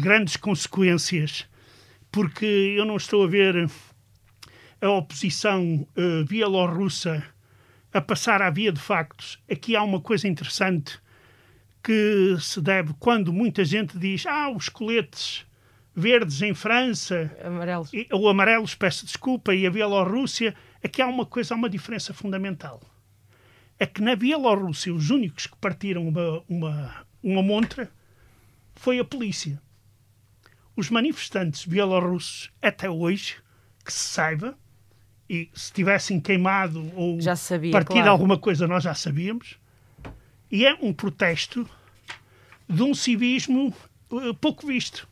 grandes 0.00 0.34
consequências, 0.36 1.46
porque 2.10 2.46
eu 2.46 2.86
não 2.86 2.96
estou 2.96 3.22
a 3.22 3.26
ver 3.28 3.68
a 4.80 4.90
oposição 4.90 5.86
eh, 5.96 6.24
bielorrussa 6.24 7.22
a 7.92 8.00
passar 8.00 8.42
à 8.42 8.50
via 8.50 8.70
de 8.72 8.80
factos. 8.80 9.38
Aqui 9.50 9.74
há 9.74 9.82
uma 9.82 10.00
coisa 10.00 10.28
interessante 10.28 10.98
que 11.82 12.36
se 12.40 12.60
deve 12.60 12.92
quando 12.98 13.32
muita 13.32 13.64
gente 13.64 13.96
diz 13.98 14.26
ah, 14.26 14.50
os 14.50 14.68
coletes 14.68 15.46
verdes 15.94 16.42
em 16.42 16.52
França 16.52 17.34
Amarelos. 17.42 17.90
e- 17.92 18.06
ou 18.12 18.28
amarelos, 18.28 18.74
peço 18.74 19.06
desculpa, 19.06 19.54
e 19.54 19.66
a 19.66 19.70
Bielorrússia, 19.70 20.54
aqui 20.84 21.00
há 21.00 21.06
uma 21.06 21.24
coisa, 21.24 21.54
há 21.54 21.56
uma 21.56 21.70
diferença 21.70 22.12
fundamental. 22.12 22.82
É 23.78 23.86
que 23.86 24.02
na 24.02 24.14
Bielorrússia 24.14 24.92
os 24.92 25.08
únicos 25.10 25.46
que 25.46 25.56
partiram 25.56 26.06
uma, 26.06 26.42
uma, 26.48 27.06
uma 27.22 27.42
montra 27.42 27.90
foi 28.74 28.98
a 28.98 29.04
polícia. 29.04 29.60
Os 30.76 30.90
manifestantes 30.90 31.64
bielorrussos, 31.64 32.50
até 32.60 32.90
hoje, 32.90 33.36
que 33.82 33.90
se 33.92 34.00
saiba, 34.08 34.58
e 35.28 35.48
se 35.54 35.72
tivessem 35.72 36.20
queimado 36.20 36.90
ou 36.94 37.20
sabia, 37.36 37.72
partido 37.72 37.94
claro. 37.94 38.10
alguma 38.10 38.38
coisa, 38.38 38.66
nós 38.66 38.84
já 38.84 38.94
sabíamos, 38.94 39.56
e 40.50 40.64
é 40.64 40.74
um 40.80 40.92
protesto 40.92 41.68
de 42.68 42.82
um 42.82 42.94
civismo 42.94 43.74
eh, 44.12 44.32
pouco 44.40 44.66
visto 44.66 45.08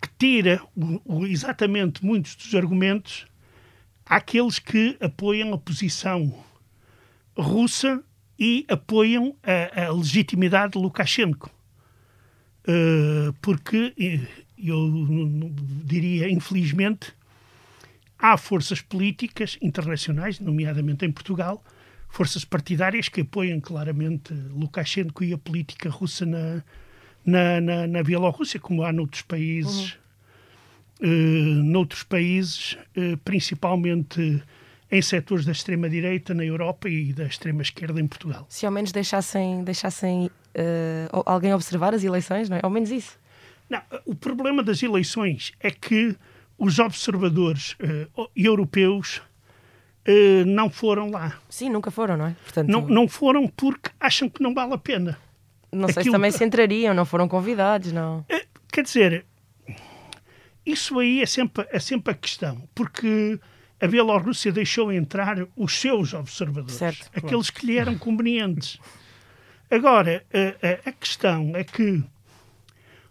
que 0.00 0.08
tira 0.18 0.60
o- 0.76 1.00
o- 1.04 1.26
exatamente 1.26 2.04
muitos 2.04 2.34
dos 2.36 2.54
argumentos 2.54 3.26
àqueles 4.04 4.58
que 4.58 4.96
apoiam 5.00 5.54
a 5.54 5.58
posição 5.58 6.32
russa 7.36 8.02
e 8.38 8.66
apoiam 8.68 9.34
a, 9.42 9.86
a 9.86 9.92
legitimidade 9.92 10.74
de 10.74 10.78
Lukashenko. 10.78 11.50
Eh, 12.68 13.32
porque, 13.40 13.94
eh, 13.98 14.20
eu 14.58 14.90
diria, 15.84 16.28
infelizmente, 16.30 17.12
há 18.18 18.36
forças 18.36 18.80
políticas 18.80 19.58
internacionais, 19.60 20.40
nomeadamente 20.40 21.04
em 21.04 21.12
Portugal, 21.12 21.62
forças 22.08 22.44
partidárias 22.44 23.08
que 23.08 23.20
apoiam 23.20 23.60
claramente 23.60 24.32
Lukashenko 24.32 25.24
e 25.24 25.32
a 25.32 25.38
política 25.38 25.90
russa 25.90 26.24
na, 26.24 26.62
na, 27.24 27.60
na, 27.60 27.86
na 27.86 28.02
Bielorrússia, 28.02 28.58
como 28.58 28.82
há 28.82 28.92
noutros 28.92 29.22
países, 29.22 29.98
eh, 31.00 31.06
noutros 31.06 32.02
países, 32.04 32.78
eh, 32.96 33.16
principalmente 33.24 34.42
em 34.90 35.02
setores 35.02 35.44
da 35.44 35.52
extrema-direita 35.52 36.32
na 36.32 36.44
Europa 36.44 36.88
e 36.88 37.12
da 37.12 37.24
extrema-esquerda 37.24 38.00
em 38.00 38.06
Portugal. 38.06 38.46
Se 38.48 38.64
ao 38.64 38.72
menos 38.72 38.92
deixassem, 38.92 39.64
deixassem 39.64 40.30
eh, 40.54 41.08
alguém 41.26 41.52
observar 41.52 41.92
as 41.92 42.04
eleições, 42.04 42.48
não 42.48 42.56
é? 42.56 42.60
Ao 42.62 42.70
menos 42.70 42.90
isso. 42.90 43.18
Não, 43.68 43.82
o 44.04 44.14
problema 44.14 44.62
das 44.62 44.82
eleições 44.82 45.52
é 45.60 45.70
que 45.70 46.16
os 46.58 46.78
observadores 46.78 47.76
eh, 47.80 48.06
europeus 48.34 49.20
eh, 50.04 50.44
não 50.44 50.70
foram 50.70 51.10
lá. 51.10 51.38
Sim, 51.48 51.68
nunca 51.70 51.90
foram, 51.90 52.16
não 52.16 52.26
é? 52.26 52.36
Portanto, 52.42 52.68
Não, 52.68 52.86
não 52.88 53.08
foram 53.08 53.46
porque 53.48 53.90
acham 54.00 54.28
que 54.28 54.42
não 54.42 54.54
vale 54.54 54.72
a 54.74 54.78
pena. 54.78 55.18
não 55.72 55.86
sei 55.88 55.94
se 55.94 55.98
aquilo- 56.00 56.12
também 56.14 56.30
se 56.30 56.44
entrariam, 56.44 56.94
não 56.94 57.04
foram 57.04 57.28
convidados, 57.28 57.92
não. 57.92 58.24
Eh, 58.28 58.46
Quer 58.72 58.82
dizer, 58.82 59.24
isso 60.64 60.98
aí 60.98 61.22
é 61.22 61.26
sempre, 61.26 61.66
é 61.70 61.78
sempre 61.78 62.12
a 62.12 62.16
questão, 62.16 62.68
porque 62.74 63.38
a 63.80 63.86
Bielorrússia 63.86 64.50
deixou 64.52 64.92
entrar 64.92 65.46
os 65.56 65.78
seus 65.80 66.12
observadores, 66.12 66.74
Certo, 66.74 67.08
aqueles 67.14 67.48
que 67.50 67.64
lhe 67.66 67.78
eram 67.78 67.96
convenientes. 67.96 68.78
Agora, 69.70 70.24
a, 70.32 70.88
a- 70.88 70.90
a 70.90 70.92
questão 70.92 71.52
é 71.54 71.64
que 71.64 72.02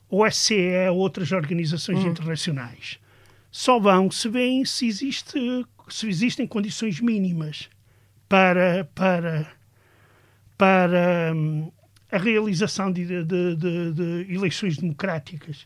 o 0.09 0.23
OSCE 0.23 0.89
ou 0.91 0.97
outras 0.97 1.31
organizações 1.31 2.03
internacionais 2.05 2.99
só 3.57 3.79
vão 3.79 4.11
se 4.11 4.27
veem 4.27 4.65
se, 4.65 4.85
existe, 4.85 5.39
se 5.87 6.09
existem 6.09 6.45
condições 6.45 6.99
mínimas 6.99 7.69
para, 8.27 8.83
para, 8.93 9.47
para 10.57 11.31
hum, 11.33 11.71
a 12.11 12.17
realização 12.17 12.91
de, 12.91 13.05
de- 13.05 13.55
de- 13.55 13.93
de 13.93 14.33
eleições 14.33 14.77
democráticas. 14.77 15.65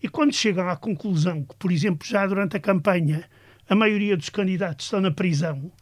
E 0.00 0.08
quando 0.08 0.32
chegam 0.32 0.68
à 0.68 0.76
conclusão 0.76 1.42
que, 1.42 1.56
por 1.56 1.72
exemplo, 1.72 2.06
já 2.06 2.24
durante 2.24 2.56
a 2.56 2.60
campanha 2.60 3.28
a 3.68 3.74
maioria 3.74 4.16
dos 4.16 4.28
candidatos 4.28 4.86
estão 4.86 5.00
na 5.00 5.10
prisão, 5.10 5.72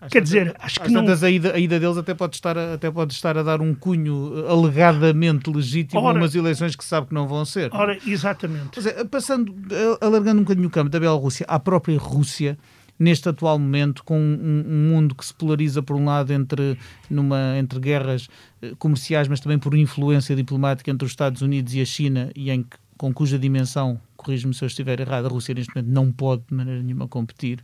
Às 0.00 0.10
quer 0.12 0.20
tantas- 0.20 0.28
dizer, 0.30 0.56
acho 0.58 0.80
que 0.80 0.90
não. 0.90 1.00
tantas, 1.02 1.22
a, 1.24 1.30
ida, 1.30 1.54
a 1.54 1.58
ida 1.58 1.80
deles 1.80 1.96
até 1.96 2.14
pode, 2.14 2.36
estar 2.36 2.56
a, 2.56 2.74
até 2.74 2.90
pode 2.90 3.12
estar 3.12 3.36
a 3.36 3.42
dar 3.42 3.60
um 3.60 3.74
cunho 3.74 4.46
alegadamente 4.48 5.50
legítimo 5.50 6.00
Ora- 6.00 6.18
a 6.18 6.20
umas 6.22 6.34
eleições 6.34 6.76
que 6.76 6.84
sabe 6.84 7.08
que 7.08 7.14
não 7.14 7.26
vão 7.26 7.44
ser. 7.44 7.70
Ora, 7.74 7.98
exatamente. 8.06 8.70
Dizer, 8.76 9.04
passando, 9.06 9.54
alargando 10.00 10.40
um 10.40 10.44
bocadinho 10.44 10.68
o 10.68 10.70
campo 10.70 10.88
da 10.90 11.00
Bielorrússia 11.00 11.44
à 11.48 11.58
própria 11.58 11.98
Rússia, 11.98 12.58
neste 12.98 13.28
atual 13.28 13.58
momento, 13.58 14.02
com 14.04 14.18
um, 14.18 14.64
um 14.66 14.88
mundo 14.90 15.14
que 15.14 15.24
se 15.24 15.32
polariza 15.34 15.82
por 15.82 15.96
um 15.96 16.04
lado 16.04 16.32
entre, 16.32 16.76
numa, 17.08 17.56
entre 17.56 17.78
guerras 17.78 18.28
eh, 18.60 18.72
comerciais, 18.78 19.28
mas 19.28 19.38
também 19.40 19.58
por 19.58 19.76
influência 19.76 20.34
diplomática 20.34 20.90
entre 20.90 21.04
os 21.06 21.12
Estados 21.12 21.40
Unidos 21.42 21.74
e 21.74 21.80
a 21.80 21.84
China, 21.84 22.30
e 22.34 22.50
em 22.50 22.62
que 22.62 22.76
com 22.96 23.14
cuja 23.14 23.38
dimensão, 23.38 24.00
corrijo-me 24.16 24.52
se 24.52 24.64
eu 24.64 24.66
estiver 24.66 24.98
errado, 24.98 25.26
a 25.26 25.28
Rússia 25.28 25.54
neste 25.54 25.72
momento 25.72 25.92
não 25.94 26.10
pode 26.10 26.42
de 26.48 26.54
maneira 26.56 26.82
nenhuma 26.82 27.06
competir, 27.06 27.60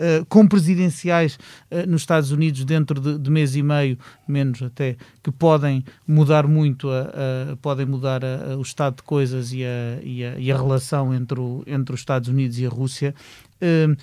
uh, 0.00 0.24
com 0.26 0.46
presidenciais 0.46 1.38
uh, 1.70 1.88
nos 1.88 2.02
Estados 2.02 2.32
Unidos 2.32 2.64
dentro 2.64 2.98
de, 2.98 3.18
de, 3.18 3.30
mês 3.30 3.54
e 3.54 3.62
meio, 3.62 3.98
menos 4.26 4.62
até, 4.62 4.96
que 5.22 5.30
podem 5.30 5.84
mudar 6.06 6.46
muito, 6.46 6.88
a, 6.90 7.52
a 7.52 7.56
podem 7.56 7.86
mudar 7.86 8.24
a, 8.24 8.52
a, 8.52 8.56
o 8.56 8.62
estado 8.62 8.96
de 8.96 9.02
coisas 9.02 9.52
e 9.52 9.64
a, 9.64 10.00
e 10.02 10.20
e 10.20 10.52
relação 10.52 11.14
entre, 11.14 11.38
o, 11.38 11.62
entre 11.66 11.94
os 11.94 12.00
Estados 12.00 12.28
Unidos 12.28 12.58
e 12.58 12.66
a 12.66 12.68
Rússia, 12.68 13.14
uh, 13.62 13.96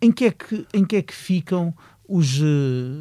em, 0.00 0.12
que 0.12 0.26
é 0.26 0.30
que, 0.30 0.66
em 0.72 0.84
que 0.84 0.96
é 0.96 1.02
que 1.02 1.14
ficam 1.14 1.74
os 2.06 2.38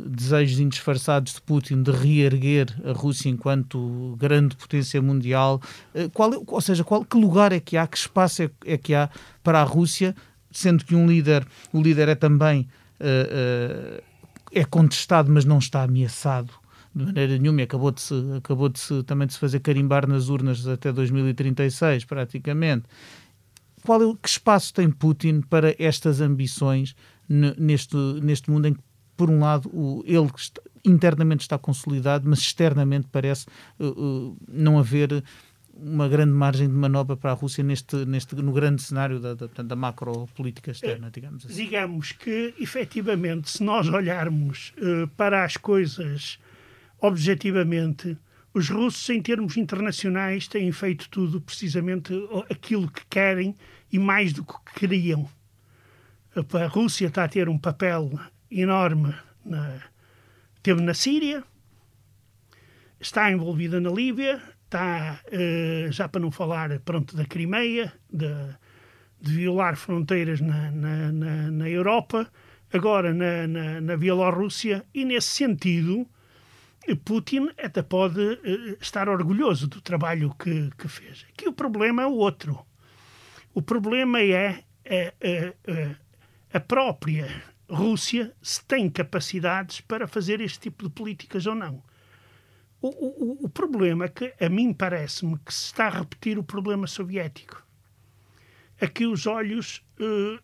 desejos 0.08 0.62
indisfarçados 0.62 1.34
de 1.34 1.41
Putin 1.41 1.84
de 1.84 1.91
reerguer 1.91 2.74
a 2.86 2.93
Rússia 2.93 3.28
enquanto 3.28 4.15
grande 4.17 4.56
potência 4.56 5.02
mundial, 5.02 5.62
qual, 6.13 6.34
é, 6.34 6.38
ou 6.48 6.62
seja, 6.62 6.86
qual, 6.86 7.04
que 7.04 7.17
lugar 7.17 7.52
é 7.52 7.60
que 7.60 7.76
há, 7.76 7.86
que 7.86 7.98
espaço 7.98 8.43
é, 8.43 8.50
é, 8.65 8.78
que 8.78 8.93
há 8.93 9.10
para 9.43 9.60
a 9.60 9.63
Rússia, 9.63 10.15
sendo 10.54 10.86
que 10.86 10.96
um 10.96 11.08
líder, 11.08 11.46
o 11.72 11.82
líder 11.82 12.10
é 12.10 12.16
também 12.16 12.68
uh, 13.00 14.02
é 14.52 14.63
contestado, 14.63 15.32
mas 15.32 15.46
não 15.46 15.58
está 15.58 15.84
ameaçado 15.84 16.54
de 16.96 17.06
maneira 17.06 17.38
nenhuma 17.38 17.62
e 17.62 17.63
acabou 17.63 17.92
de 17.92 18.02
se, 18.02 18.13
acabou 18.38 18.70
de 18.70 18.80
se, 18.80 19.04
também 19.04 19.28
de 19.28 19.34
se 19.34 19.39
fazer 19.39 19.60
carimbar 19.60 20.08
nas 20.08 20.30
urnas 20.30 20.68
até 20.68 20.92
2036 20.92 22.06
praticamente. 22.06 22.86
Qual 23.84 24.02
é, 24.02 24.16
que 24.22 24.30
espaço 24.30 24.74
tem 24.74 24.89
Putin 24.89 25.42
para 25.42 25.76
estas 25.80 26.22
ambições 26.22 26.96
neste, 27.28 27.98
neste 28.22 28.50
mundo 28.50 28.68
em 28.68 28.74
que 28.74 28.80
por 29.16 29.30
um 29.30 29.39
lado, 29.39 29.70
o, 29.70 30.04
ele 30.06 30.30
internamente 30.84 31.42
está 31.42 31.58
consolidado, 31.58 32.28
mas 32.28 32.39
externamente 32.39 33.08
parece 33.12 33.46
uh, 33.80 33.86
uh, 33.86 34.38
não 34.48 34.80
haver 34.80 35.24
uma 35.74 36.08
grande 36.08 36.32
margem 36.32 36.68
de 36.68 36.74
manobra 36.74 37.18
para 37.18 37.32
a 37.32 37.34
Rússia 37.34 37.64
neste, 37.64 38.06
neste, 38.06 38.36
no 38.36 38.54
grande 38.54 38.82
cenário 38.82 39.20
da, 39.20 39.34
da, 39.34 39.48
da 39.48 39.76
macro 39.76 40.28
política 40.36 40.72
externa, 40.72 41.10
digamos 41.10 41.46
assim. 41.46 41.56
Digamos 41.56 42.12
que, 42.12 42.54
efetivamente, 42.60 43.50
se 43.50 43.64
nós 43.64 43.88
olharmos 43.90 44.74
uh, 44.78 45.08
para 45.10 45.44
as 45.44 45.58
coisas 45.58 46.40
objetivamente, 47.02 48.18
os 48.54 48.70
russos, 48.70 49.10
em 49.10 49.22
termos 49.22 49.58
internacionais, 49.58 50.48
têm 50.48 50.72
feito 50.72 51.10
tudo 51.10 51.42
precisamente 51.42 52.14
aquilo 52.50 52.90
que 52.90 53.06
querem 53.08 53.56
e 53.92 53.98
mais 53.98 54.32
do 54.32 54.44
que 54.44 54.54
queriam. 54.76 55.28
A 56.36 56.68
Rússia 56.68 57.08
está 57.08 57.24
a 57.24 57.28
ter 57.28 57.50
um 57.50 57.58
papel 57.58 58.12
enorme 58.50 59.14
na, 59.44 59.82
teve 60.62 60.82
na 60.82 60.94
Síria, 60.94 61.44
está 63.00 63.32
envolvida 63.32 63.82
na 63.82 63.90
Líbia, 63.90 64.42
está, 64.74 65.20
uh, 65.28 65.92
já 65.92 66.10
para 66.10 66.22
não 66.22 66.32
falar 66.32 66.80
pronto, 66.80 67.16
da 67.16 67.26
Crimeia, 67.26 67.94
de, 68.12 68.28
de 69.22 69.32
violar 69.32 69.76
fronteiras 69.76 70.42
na, 70.42 70.72
na, 70.72 71.12
na, 71.12 71.52
na 71.52 71.70
Europa, 71.70 72.28
agora 72.72 73.14
na, 73.14 73.48
na, 73.48 73.82
na, 73.82 73.96
Bielorrússia, 73.96 74.84
e 74.94 75.06
nesse 75.06 75.28
sentido, 75.28 76.08
Putin 77.06 77.50
até 77.62 77.84
pode 77.84 78.20
uh, 78.20 78.78
estar 78.82 79.08
orgulhoso 79.08 79.68
do 79.68 79.80
trabalho 79.80 80.34
que, 80.34 80.72
que 80.78 80.88
fez. 80.88 81.26
Aqui 81.30 81.48
o 81.48 81.54
problema 81.54 82.02
é 82.02 82.08
o 82.08 82.14
outro. 82.14 82.66
O 83.54 83.62
problema 83.62 84.20
é, 84.20 84.64
é, 84.84 85.14
é, 85.22 85.54
é 85.68 85.96
a 86.52 86.60
própria 86.60 87.28
Rússia 87.70 88.34
se 88.42 88.64
tem 88.66 88.90
capacidades 88.90 89.82
para 89.82 90.08
fazer 90.08 90.42
este 90.42 90.60
tipo 90.60 90.84
de 90.84 90.90
políticas 90.90 91.46
ou 91.46 91.54
não. 91.54 91.84
O, 92.84 92.89
o, 92.89 93.46
o 93.46 93.50
problema 93.50 94.04
é 94.04 94.10
que, 94.10 94.34
a 94.41 94.50
mim 94.50 94.74
parece-me, 94.74 95.39
que 95.39 95.54
se 95.54 95.67
está 95.67 95.88
a 95.88 96.00
repetir 96.00 96.38
o 96.38 96.43
problema 96.43 96.86
soviético. 96.86 97.65
Aqui 98.82 99.06
os 99.06 99.26
olhos 99.26 99.82
uh, 100.02 100.38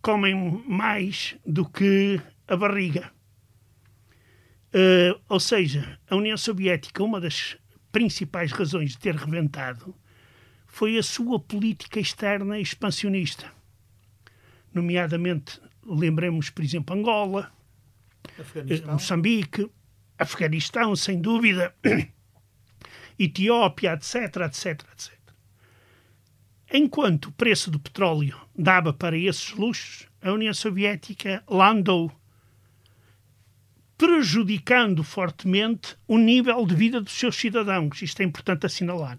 comem 0.00 0.62
mais 0.68 1.36
do 1.44 1.68
que 1.68 2.20
a 2.46 2.56
barriga. 2.56 3.10
Uh, 4.72 5.20
ou 5.28 5.40
seja, 5.40 5.98
a 6.08 6.14
União 6.14 6.36
Soviética, 6.36 7.02
uma 7.02 7.20
das 7.20 7.56
principais 7.90 8.52
razões 8.52 8.92
de 8.92 8.98
ter 8.98 9.16
rebentado 9.16 9.92
foi 10.64 10.96
a 10.96 11.02
sua 11.02 11.40
política 11.40 11.98
externa 11.98 12.60
expansionista, 12.60 13.50
nomeadamente 14.72 15.60
lembremos, 15.84 16.50
por 16.50 16.62
exemplo, 16.62 16.94
Angola, 16.94 17.50
Afeganistão. 18.38 18.92
Moçambique, 18.92 19.68
Afeganistão, 20.18 20.96
sem 20.96 21.20
dúvida, 21.20 21.74
Etiópia, 23.18 23.92
etc, 23.94 24.36
etc, 24.46 24.84
etc. 24.92 25.18
Enquanto 26.72 27.26
o 27.26 27.32
preço 27.32 27.70
do 27.70 27.80
petróleo 27.80 28.38
dava 28.56 28.92
para 28.92 29.16
esses 29.16 29.52
luxos, 29.52 30.06
a 30.20 30.32
União 30.32 30.52
Soviética 30.52 31.42
lá 31.48 31.70
andou, 31.70 32.12
prejudicando 33.96 35.02
fortemente 35.02 35.96
o 36.06 36.18
nível 36.18 36.64
de 36.66 36.74
vida 36.74 37.00
dos 37.00 37.12
seus 37.12 37.36
cidadãos. 37.36 38.00
Isto 38.02 38.20
é 38.20 38.24
importante 38.24 38.66
assinalar. 38.66 39.18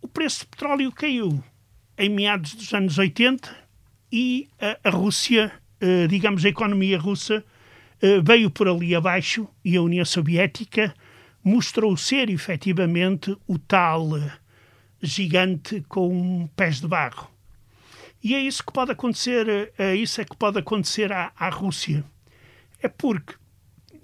O 0.00 0.08
preço 0.08 0.44
do 0.44 0.48
petróleo 0.48 0.90
caiu 0.90 1.42
em 1.96 2.08
meados 2.08 2.54
dos 2.54 2.72
anos 2.74 2.98
80 2.98 3.54
e 4.10 4.48
a, 4.60 4.88
a 4.88 4.90
Rússia, 4.90 5.52
uh, 5.80 6.08
digamos, 6.08 6.44
a 6.44 6.48
economia 6.48 6.98
russa 6.98 7.44
veio 8.24 8.50
por 8.50 8.68
ali 8.68 8.94
abaixo 8.94 9.48
e 9.64 9.76
a 9.76 9.82
União 9.82 10.04
Soviética 10.04 10.94
mostrou 11.42 11.96
ser 11.96 12.30
efetivamente 12.30 13.36
o 13.46 13.58
tal 13.58 14.12
uh, 14.12 14.30
gigante 15.00 15.84
com 15.88 16.48
pés 16.56 16.80
de 16.80 16.88
barro. 16.88 17.30
E 18.22 18.34
é 18.34 18.40
isso 18.40 18.64
que 18.64 18.72
pode 18.72 18.92
acontecer, 18.92 19.72
é 19.76 19.94
isso 19.96 20.20
é 20.20 20.24
que 20.24 20.36
pode 20.36 20.58
acontecer 20.58 21.12
à, 21.12 21.32
à 21.36 21.48
Rússia. 21.48 22.04
É 22.80 22.88
porque 22.88 23.34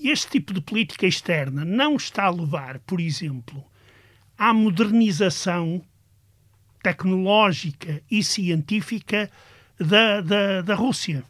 este 0.01 0.29
tipo 0.31 0.53
de 0.53 0.61
política 0.61 1.07
externa 1.07 1.65
não 1.65 1.97
está 1.97 2.25
a 2.25 2.31
levar, 2.31 2.81
por 2.81 3.01
exemplo, 3.01 3.65
à 4.37 4.53
modernização 4.53 5.83
tecnológica 6.83 8.03
e 8.11 8.23
científica 8.23 9.31
da, 9.79 10.21
da, 10.21 10.63
da 10.63 10.75
Rússia. 10.75 11.25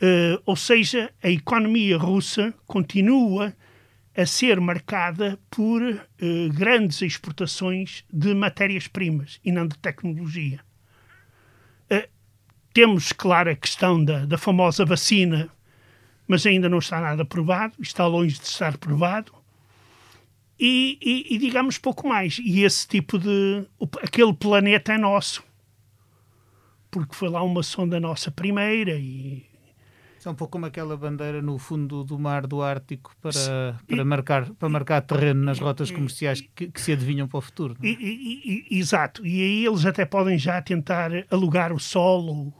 Uh, 0.00 0.40
ou 0.46 0.54
seja, 0.54 1.12
a 1.22 1.28
economia 1.28 1.98
russa 1.98 2.54
continua 2.66 3.54
a 4.16 4.24
ser 4.24 4.60
marcada 4.60 5.38
por 5.50 5.82
uh, 5.82 6.52
grandes 6.52 7.02
exportações 7.02 8.04
de 8.12 8.32
matérias-primas 8.32 9.40
e 9.44 9.50
não 9.50 9.66
de 9.66 9.76
tecnologia. 9.78 10.60
Uh, 11.90 12.08
temos, 12.72 13.12
claro, 13.12 13.50
a 13.50 13.56
questão 13.56 14.04
da, 14.04 14.24
da 14.24 14.38
famosa 14.38 14.84
vacina, 14.84 15.50
mas 16.26 16.46
ainda 16.46 16.68
não 16.68 16.78
está 16.78 17.00
nada 17.00 17.24
provado, 17.24 17.74
está 17.80 18.06
longe 18.06 18.38
de 18.38 18.46
estar 18.46 18.78
provado. 18.78 19.32
E, 20.60 20.98
e, 21.00 21.34
e 21.34 21.38
digamos 21.38 21.78
pouco 21.78 22.08
mais. 22.08 22.38
E 22.38 22.62
esse 22.64 22.86
tipo 22.86 23.18
de. 23.18 23.64
aquele 24.02 24.32
planeta 24.32 24.92
é 24.92 24.98
nosso 24.98 25.42
porque 26.90 27.14
foi 27.14 27.28
lá 27.28 27.42
uma 27.42 27.62
sonda 27.62 28.00
nossa 28.00 28.30
primeira 28.30 28.92
e 28.92 29.44
é 30.26 30.30
um 30.30 30.34
pouco 30.34 30.52
como 30.52 30.66
aquela 30.66 30.96
bandeira 30.96 31.40
no 31.40 31.58
fundo 31.58 32.02
do 32.02 32.18
mar 32.18 32.46
do 32.46 32.60
Ártico 32.62 33.14
para, 33.20 33.78
para, 33.86 34.04
marcar, 34.04 34.50
para 34.54 34.68
marcar 34.68 35.00
terreno 35.02 35.44
nas 35.44 35.58
rotas 35.58 35.90
comerciais 35.90 36.40
que, 36.54 36.68
que 36.68 36.80
se 36.80 36.92
adivinham 36.92 37.28
para 37.28 37.38
o 37.38 37.40
futuro. 37.40 37.76
É? 37.82 37.86
E, 37.86 38.66
e, 38.70 38.78
exato. 38.78 39.24
E 39.24 39.40
aí 39.40 39.66
eles 39.66 39.86
até 39.86 40.04
podem 40.04 40.38
já 40.38 40.60
tentar 40.60 41.10
alugar 41.30 41.72
o 41.72 41.78
Sol 41.78 42.26
ou, 42.26 42.54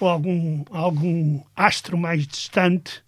ou 0.00 0.08
algum, 0.08 0.64
algum 0.70 1.40
astro 1.54 1.96
mais 1.96 2.26
distante, 2.26 3.02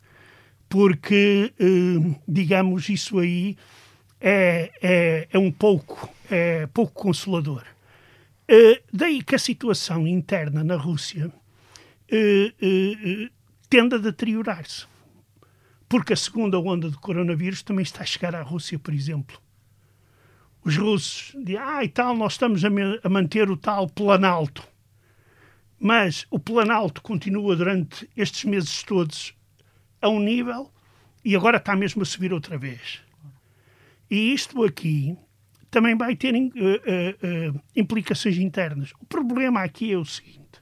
porque, 0.68 1.52
eh, 1.58 2.16
digamos, 2.26 2.88
isso 2.88 3.18
aí 3.18 3.56
é, 4.20 4.70
é, 4.80 5.28
é 5.32 5.38
um 5.38 5.50
pouco, 5.50 6.08
é 6.30 6.66
pouco 6.68 6.92
consolador. 6.92 7.64
Uh, 8.48 8.80
daí 8.92 9.22
que 9.22 9.34
a 9.34 9.38
situação 9.38 10.06
interna 10.06 10.62
na 10.62 10.76
Rússia 10.76 11.32
uh, 12.12 12.46
uh, 12.66 13.30
tende 13.72 13.94
a 13.94 13.98
deteriorar-se. 13.98 14.84
Porque 15.88 16.12
a 16.12 16.16
segunda 16.16 16.58
onda 16.58 16.90
do 16.90 17.00
coronavírus 17.00 17.62
também 17.62 17.82
está 17.82 18.02
a 18.02 18.06
chegar 18.06 18.34
à 18.34 18.42
Rússia, 18.42 18.78
por 18.78 18.92
exemplo. 18.92 19.40
Os 20.62 20.76
russos 20.76 21.34
dizem, 21.42 21.56
ah, 21.56 21.82
e 21.82 21.88
tal, 21.88 22.14
nós 22.14 22.32
estamos 22.34 22.62
a, 22.62 22.68
a 23.02 23.08
manter 23.08 23.50
o 23.50 23.56
tal 23.56 23.88
planalto. 23.88 24.62
Mas 25.80 26.26
o 26.30 26.38
planalto 26.38 27.00
continua 27.00 27.56
durante 27.56 28.06
estes 28.14 28.44
meses 28.44 28.82
todos 28.82 29.34
a 30.02 30.08
um 30.10 30.20
nível 30.20 30.70
e 31.24 31.34
agora 31.34 31.56
está 31.56 31.74
mesmo 31.74 32.02
a 32.02 32.04
subir 32.04 32.30
outra 32.30 32.58
vez. 32.58 33.00
E 34.10 34.34
isto 34.34 34.62
aqui 34.64 35.16
também 35.70 35.96
vai 35.96 36.14
ter 36.14 36.34
uh, 36.34 36.36
uh, 36.36 37.56
uh, 37.56 37.60
implicações 37.74 38.36
internas. 38.36 38.92
O 39.00 39.06
problema 39.06 39.62
aqui 39.62 39.92
é 39.92 39.96
o 39.96 40.04
seguinte: 40.04 40.60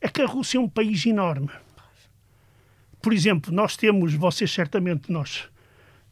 é 0.00 0.08
que 0.08 0.22
a 0.22 0.26
Rússia 0.26 0.58
é 0.58 0.60
um 0.60 0.68
país 0.68 1.04
enorme. 1.04 1.50
Por 3.02 3.12
exemplo, 3.12 3.52
nós 3.52 3.76
temos, 3.76 4.14
vocês 4.14 4.50
certamente 4.50 5.10
nós 5.10 5.50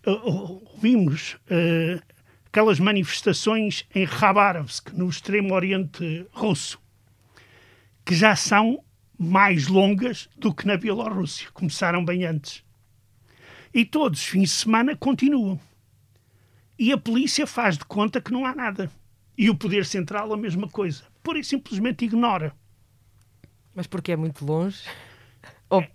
ouvimos 0.05 1.39
aquelas 2.47 2.81
manifestações 2.81 3.87
em 3.95 4.05
Khabarovsk, 4.05 4.93
no 4.93 5.09
extremo 5.09 5.55
oriente 5.55 6.27
russo, 6.33 6.81
que 8.05 8.15
já 8.15 8.35
são 8.35 8.83
mais 9.17 9.69
longas 9.69 10.29
do 10.37 10.53
que 10.53 10.67
na 10.67 10.77
Bielorrússia. 10.77 11.49
Começaram 11.53 12.05
bem 12.05 12.25
antes. 12.25 12.65
E 13.73 13.85
todos 13.85 14.21
os 14.21 14.27
fins 14.27 14.49
de 14.49 14.57
semana 14.57 14.97
continuam. 14.97 15.61
E 16.77 16.91
a 16.93 16.99
polícia 16.99 17.47
faz 17.47 17.79
de 17.79 17.85
conta 17.85 18.21
que 18.21 18.33
não 18.33 18.45
há 18.45 18.55
nada. 18.55 18.91
E 19.39 19.49
o 19.49 19.55
Poder 19.55 19.87
Central 19.87 20.33
a 20.33 20.37
mesma 20.37 20.69
coisa. 20.69 21.05
Por 21.23 21.37
e 21.37 21.45
simplesmente 21.45 22.05
ignora. 22.05 22.53
Mas 23.75 23.87
porque 23.87 24.11
é 24.11 24.17
muito 24.17 24.45
longe? 24.45 24.83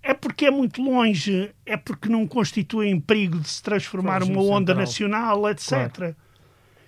É 0.01 0.13
porque 0.13 0.45
é 0.45 0.51
muito 0.51 0.81
longe, 0.81 1.51
é 1.65 1.75
porque 1.75 2.07
não 2.07 2.25
constitui 2.25 2.97
perigo 3.01 3.39
de 3.39 3.49
se 3.49 3.61
transformar 3.61 4.23
uma 4.23 4.41
onda 4.41 4.73
nacional, 4.73 5.49
etc. 5.49 5.91
Claro. 5.93 6.15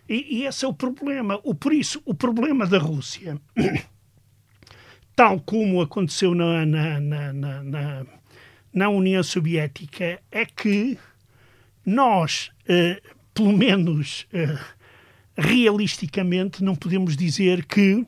E, 0.07 0.37
e, 0.37 0.45
esse 0.45 0.63
é 0.63 0.67
o 0.67 0.73
problema. 0.73 1.37
O, 1.43 1.53
por 1.53 1.73
isso, 1.73 2.01
o 2.05 2.13
problema 2.13 2.65
da 2.65 2.77
Rússia, 2.77 3.37
tal 5.13 5.41
como 5.41 5.81
aconteceu 5.81 6.33
na, 6.33 6.65
na, 6.65 6.99
na, 7.01 7.33
na, 7.33 8.05
na 8.71 8.89
União 8.89 9.21
Soviética, 9.21 10.21
é 10.31 10.45
que 10.45 10.97
nós, 11.85 12.51
eh, 12.69 13.01
pelo 13.33 13.51
menos 13.51 14.25
eh, 14.31 14.57
realisticamente, 15.37 16.63
não 16.63 16.75
podemos 16.75 17.17
dizer 17.17 17.65
que 17.65 18.05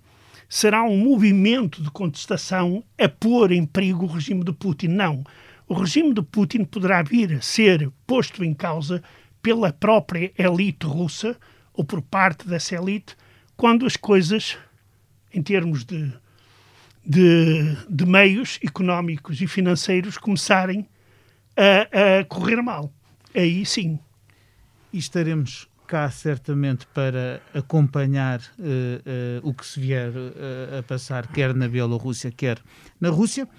será 0.50 0.84
um 0.84 0.98
movimento 0.98 1.82
de 1.82 1.92
contestação 1.92 2.84
a 2.98 3.08
pôr 3.08 3.52
em 3.52 3.66
perigo 3.66 4.06
o 4.06 4.08
regime 4.08 4.44
de 4.44 4.52
Putin. 4.52 4.88
Não. 4.88 5.24
O 5.68 5.76
regime 5.76 6.12
de 6.12 6.24
Putin 6.24 6.66
poderá 6.66 7.04
vir 7.04 7.34
a 7.34 7.42
ser 7.42 7.92
posto 8.08 8.44
em 8.44 8.56
causa 8.56 9.04
pela 9.44 9.72
própria 9.72 10.34
elite 10.36 10.88
russa 10.88 11.38
ou 11.72 11.86
por 11.86 12.02
parte 12.02 12.48
dessa 12.48 12.76
elite 12.76 13.16
quando 13.56 13.86
as 13.86 13.96
coisas, 13.96 14.58
em 15.32 15.44
termos 15.44 15.86
de, 15.86 16.12
de, 17.06 17.78
de 17.88 18.06
meios 18.06 18.58
económicos 18.64 19.40
e 19.42 19.48
financeiros, 19.48 20.18
começarem 20.18 20.88
a, 21.56 22.20
a 22.20 22.26
correr 22.26 22.62
mal. 22.64 22.92
Aí 23.36 23.64
sim. 23.66 24.00
E 24.92 24.98
estaremos 24.98 25.69
cá 25.90 26.08
certamente 26.12 26.86
para 26.94 27.42
acompanhar 27.52 28.40
uh, 28.40 29.42
uh, 29.44 29.50
o 29.50 29.52
que 29.52 29.66
se 29.66 29.80
vier 29.80 30.12
uh, 30.12 30.78
a 30.78 30.84
passar, 30.84 31.26
quer 31.26 31.52
na 31.56 31.68
Bielorrússia, 31.68 32.32
quer 32.32 32.60
na 33.02 33.10
Rússia. 33.10 33.50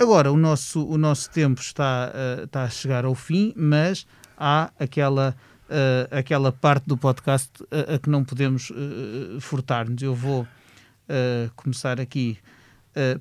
Agora, 0.00 0.30
o 0.30 0.36
nosso, 0.36 0.86
o 0.86 0.96
nosso 0.96 1.28
tempo 1.30 1.60
está, 1.60 2.12
está 2.44 2.62
a 2.62 2.70
chegar 2.70 3.04
ao 3.04 3.16
fim, 3.16 3.52
mas 3.56 4.06
há 4.36 4.70
aquela, 4.78 5.36
aquela 6.12 6.52
parte 6.52 6.84
do 6.86 6.96
podcast 6.96 7.50
a, 7.70 7.96
a 7.96 7.98
que 7.98 8.08
não 8.08 8.22
podemos 8.22 8.72
furtar-nos. 9.40 10.00
Eu 10.00 10.14
vou 10.14 10.46
começar 11.56 12.00
aqui 12.00 12.38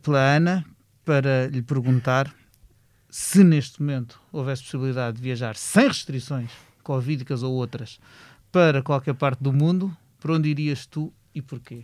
pela 0.04 0.20
Ana 0.20 0.64
para 1.04 1.48
lhe 1.48 1.64
perguntar 1.64 2.32
se 3.10 3.44
neste 3.44 3.82
momento 3.82 4.20
houvesse 4.32 4.64
possibilidade 4.64 5.18
de 5.18 5.24
viajar 5.24 5.56
sem 5.56 5.88
restrições, 5.88 6.52
covídicas 6.84 7.44
ou 7.44 7.54
outras, 7.54 8.00
para 8.52 8.82
qualquer 8.82 9.14
parte 9.14 9.42
do 9.42 9.54
mundo, 9.54 9.96
para 10.20 10.34
onde 10.34 10.50
irias 10.50 10.86
tu 10.86 11.12
e 11.34 11.42
porquê? 11.42 11.84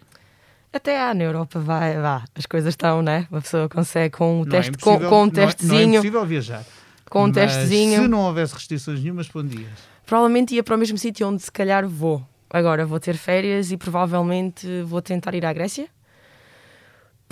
Até 0.72 1.00
há 1.00 1.14
na 1.14 1.24
Europa, 1.24 1.60
vai, 1.60 2.00
vá, 2.00 2.24
as 2.34 2.46
coisas 2.46 2.74
estão, 2.74 3.02
né? 3.02 3.28
Uma 3.30 3.42
pessoa 3.42 3.70
consegue 3.70 4.18
com 4.18 4.42
um, 4.42 4.44
é 4.44 4.50
teste, 4.50 4.72
é 4.76 4.78
com, 4.80 5.00
com 5.00 5.24
um 5.24 5.30
testezinho. 5.30 5.78
Não, 5.78 5.86
não 5.86 5.94
é 5.94 5.98
impossível 5.98 6.26
viajar. 6.26 6.66
Com 7.10 7.26
um 7.26 7.28
Mas 7.28 7.36
testezinho. 7.36 8.02
Se 8.02 8.08
não 8.08 8.22
houvesse 8.22 8.56
restrições 8.56 9.00
nenhumas, 9.00 9.28
para 9.28 9.42
onde 9.42 9.62
ias? 9.62 9.80
Provavelmente 10.04 10.56
ia 10.56 10.64
para 10.64 10.76
o 10.76 10.80
mesmo 10.80 10.98
sítio 10.98 11.28
onde 11.28 11.44
se 11.44 11.52
calhar 11.52 11.88
vou. 11.88 12.26
Agora 12.50 12.86
vou 12.86 13.00
ter 13.00 13.16
férias 13.16 13.72
e 13.72 13.78
provavelmente 13.78 14.82
vou 14.84 15.02
tentar 15.02 15.36
ir 15.36 15.46
à 15.46 15.54
Grécia 15.54 15.88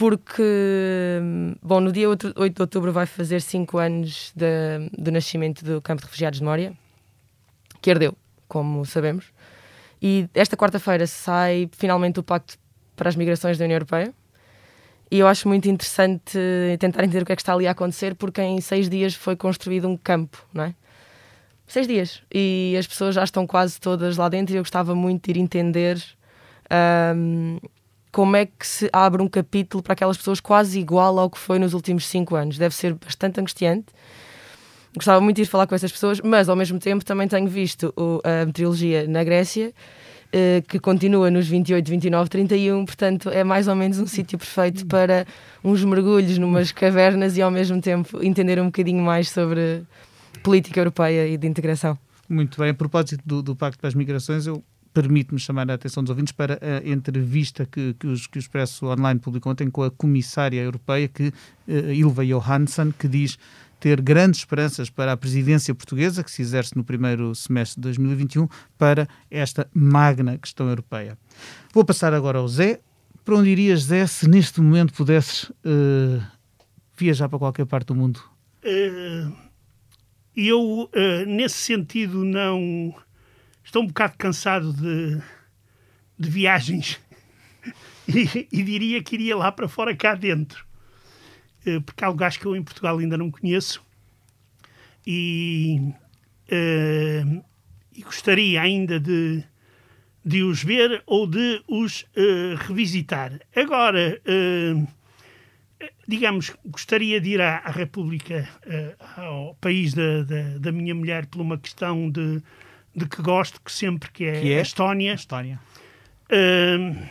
porque, 0.01 1.21
bom, 1.61 1.79
no 1.79 1.91
dia 1.91 2.09
8 2.09 2.33
de 2.33 2.59
outubro 2.59 2.91
vai 2.91 3.05
fazer 3.05 3.39
5 3.39 3.77
anos 3.77 4.33
de, 4.35 4.89
do 4.97 5.11
nascimento 5.11 5.63
do 5.63 5.79
campo 5.79 6.01
de 6.01 6.07
refugiados 6.07 6.39
de 6.39 6.43
Mória, 6.43 6.73
que 7.79 7.91
ardeu, 7.91 8.17
como 8.47 8.83
sabemos. 8.83 9.25
E 10.01 10.27
esta 10.33 10.57
quarta-feira 10.57 11.05
sai 11.05 11.69
finalmente 11.73 12.19
o 12.19 12.23
Pacto 12.23 12.57
para 12.95 13.09
as 13.09 13.15
Migrações 13.15 13.59
da 13.59 13.65
União 13.65 13.75
Europeia. 13.75 14.11
E 15.11 15.19
eu 15.19 15.27
acho 15.27 15.47
muito 15.47 15.69
interessante 15.69 16.35
tentar 16.79 17.03
entender 17.03 17.21
o 17.21 17.25
que 17.27 17.33
é 17.33 17.35
que 17.35 17.41
está 17.43 17.53
ali 17.53 17.67
a 17.67 17.71
acontecer, 17.71 18.15
porque 18.15 18.41
em 18.41 18.59
seis 18.59 18.89
dias 18.89 19.13
foi 19.13 19.35
construído 19.35 19.87
um 19.87 19.95
campo, 19.95 20.43
não 20.51 20.63
é? 20.63 20.73
Seis 21.67 21.87
dias. 21.87 22.23
E 22.33 22.75
as 22.75 22.87
pessoas 22.87 23.13
já 23.13 23.23
estão 23.23 23.45
quase 23.45 23.79
todas 23.79 24.17
lá 24.17 24.27
dentro 24.29 24.55
e 24.55 24.57
eu 24.57 24.63
gostava 24.63 24.95
muito 24.95 25.25
de 25.25 25.37
ir 25.37 25.43
entender 25.43 26.03
um, 27.15 27.59
como 28.11 28.35
é 28.35 28.45
que 28.45 28.67
se 28.67 28.89
abre 28.91 29.21
um 29.21 29.27
capítulo 29.27 29.81
para 29.81 29.93
aquelas 29.93 30.17
pessoas 30.17 30.39
quase 30.39 30.79
igual 30.79 31.17
ao 31.17 31.29
que 31.29 31.37
foi 31.37 31.57
nos 31.57 31.73
últimos 31.73 32.05
cinco 32.07 32.35
anos. 32.35 32.57
Deve 32.57 32.75
ser 32.75 32.93
bastante 32.93 33.39
angustiante. 33.39 33.87
Gostava 34.93 35.21
muito 35.21 35.37
de 35.37 35.43
ir 35.43 35.45
falar 35.45 35.67
com 35.67 35.73
essas 35.73 35.91
pessoas, 35.91 36.19
mas 36.21 36.49
ao 36.49 36.55
mesmo 36.55 36.77
tempo 36.77 37.05
também 37.05 37.27
tenho 37.27 37.47
visto 37.47 37.93
o, 37.95 38.19
a 38.25 38.45
meteorologia 38.45 39.07
na 39.07 39.23
Grécia, 39.23 39.73
eh, 40.33 40.61
que 40.67 40.79
continua 40.79 41.31
nos 41.31 41.47
28, 41.47 41.89
29, 41.89 42.29
31, 42.29 42.85
portanto 42.85 43.29
é 43.29 43.41
mais 43.41 43.69
ou 43.69 43.75
menos 43.75 43.99
um 43.99 44.05
sítio 44.05 44.37
perfeito 44.37 44.85
para 44.85 45.25
uns 45.63 45.81
mergulhos 45.85 46.37
numas 46.37 46.73
cavernas 46.73 47.37
e 47.37 47.41
ao 47.41 47.49
mesmo 47.49 47.79
tempo 47.79 48.21
entender 48.21 48.59
um 48.59 48.65
bocadinho 48.65 49.01
mais 49.01 49.29
sobre 49.29 49.83
política 50.43 50.81
europeia 50.81 51.25
e 51.25 51.37
de 51.37 51.47
integração. 51.47 51.97
Muito 52.27 52.59
bem, 52.59 52.69
a 52.69 52.73
propósito 52.73 53.21
do, 53.25 53.41
do 53.41 53.55
Pacto 53.55 53.79
para 53.79 53.87
as 53.87 53.95
Migrações, 53.95 54.45
eu 54.45 54.61
permite-me 54.93 55.39
chamar 55.39 55.69
a 55.71 55.73
atenção 55.73 56.03
dos 56.03 56.09
ouvintes 56.09 56.33
para 56.33 56.59
a 56.61 56.87
entrevista 56.87 57.65
que, 57.65 57.93
que, 57.93 58.07
os, 58.07 58.27
que 58.27 58.37
o 58.37 58.39
Expresso 58.39 58.85
Online 58.87 59.19
publicou 59.19 59.51
ontem 59.51 59.69
com 59.69 59.83
a 59.83 59.91
comissária 59.91 60.61
europeia, 60.61 61.07
que, 61.07 61.27
uh, 61.67 61.91
Ilva 61.91 62.25
Johansson, 62.25 62.91
que 62.91 63.07
diz 63.07 63.37
ter 63.79 63.99
grandes 63.99 64.41
esperanças 64.41 64.89
para 64.89 65.11
a 65.13 65.17
presidência 65.17 65.73
portuguesa, 65.73 66.23
que 66.23 66.29
se 66.29 66.41
exerce 66.41 66.77
no 66.77 66.83
primeiro 66.83 67.33
semestre 67.33 67.77
de 67.77 67.81
2021, 67.81 68.47
para 68.77 69.07
esta 69.29 69.67
magna 69.73 70.37
questão 70.37 70.69
europeia. 70.69 71.17
Vou 71.73 71.83
passar 71.83 72.13
agora 72.13 72.37
ao 72.37 72.47
Zé. 72.47 72.79
Para 73.25 73.35
onde 73.35 73.49
irias, 73.49 73.83
Zé, 73.83 74.05
se 74.05 74.27
neste 74.27 74.61
momento 74.61 74.93
pudesses 74.93 75.45
uh, 75.49 76.21
viajar 76.95 77.29
para 77.29 77.39
qualquer 77.39 77.65
parte 77.65 77.87
do 77.87 77.95
mundo? 77.95 78.21
Uh, 78.63 79.31
eu, 80.35 80.89
nesse 81.27 81.57
sentido, 81.57 82.23
não 82.23 82.93
estou 83.63 83.83
um 83.83 83.87
bocado 83.87 84.17
cansado 84.17 84.73
de, 84.73 85.21
de 86.17 86.29
viagens 86.29 86.99
e, 88.07 88.47
e, 88.51 88.63
diria 88.63 89.01
que 89.03 89.15
iria 89.15 89.35
lá 89.35 89.51
para 89.51 89.67
fora, 89.67 89.95
cá 89.95 90.15
dentro. 90.15 90.65
Eh, 91.65 91.79
porque 91.79 92.03
há 92.03 92.07
lugares 92.07 92.37
que 92.37 92.45
eu 92.45 92.55
em 92.55 92.63
Portugal 92.63 92.97
ainda 92.97 93.17
não 93.17 93.29
conheço 93.29 93.83
e, 95.05 95.79
uh, 96.51 97.43
e 97.95 98.01
gostaria 98.03 98.61
ainda 98.61 98.99
de, 98.99 99.43
de 100.23 100.43
os 100.43 100.63
ver 100.63 101.03
ou 101.05 101.27
de 101.27 101.61
os 101.67 102.01
uh, 102.01 102.55
revisitar. 102.67 103.39
Agora, 103.55 104.21
digamos, 106.07 106.55
gostaria 106.65 107.19
de 107.19 107.31
ir 107.31 107.41
à, 107.41 107.57
à 107.57 107.71
República, 107.71 108.47
ao 109.17 109.55
país 109.55 109.93
da, 109.93 110.23
da, 110.23 110.57
da 110.59 110.71
minha 110.71 110.93
mulher, 110.93 111.25
por 111.25 111.41
uma 111.41 111.57
questão 111.57 112.09
de 112.09 112.41
de 112.95 113.05
que 113.05 113.21
gosto 113.21 113.61
que 113.61 113.71
sempre, 113.71 114.11
que 114.11 114.25
é, 114.25 114.41
que 114.41 114.53
é? 114.53 114.59
a 114.59 114.61
Estónia. 114.61 115.13
Estónia. 115.13 115.59
Uh, 116.29 117.07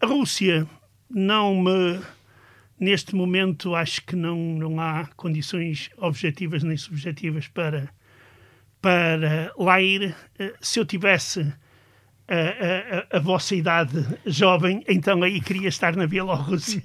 a 0.00 0.06
Rússia 0.06 0.66
não 1.08 1.62
me 1.62 2.00
neste 2.78 3.14
momento 3.14 3.74
acho 3.74 4.04
que 4.04 4.16
não, 4.16 4.36
não 4.36 4.80
há 4.80 5.08
condições 5.16 5.90
objetivas 5.96 6.62
nem 6.62 6.76
subjetivas 6.76 7.48
para, 7.48 7.88
para 8.80 9.52
lá 9.56 9.80
ir. 9.80 10.14
Uh, 10.38 10.52
se 10.60 10.78
eu 10.78 10.84
tivesse 10.84 11.40
a, 12.28 13.14
a, 13.14 13.16
a, 13.16 13.20
vossa 13.20 13.54
idade 13.54 14.04
jovem, 14.26 14.84
então 14.88 15.22
aí 15.22 15.40
queria 15.40 15.68
estar 15.68 15.96
na 15.96 16.06
Bielorrússia. 16.06 16.82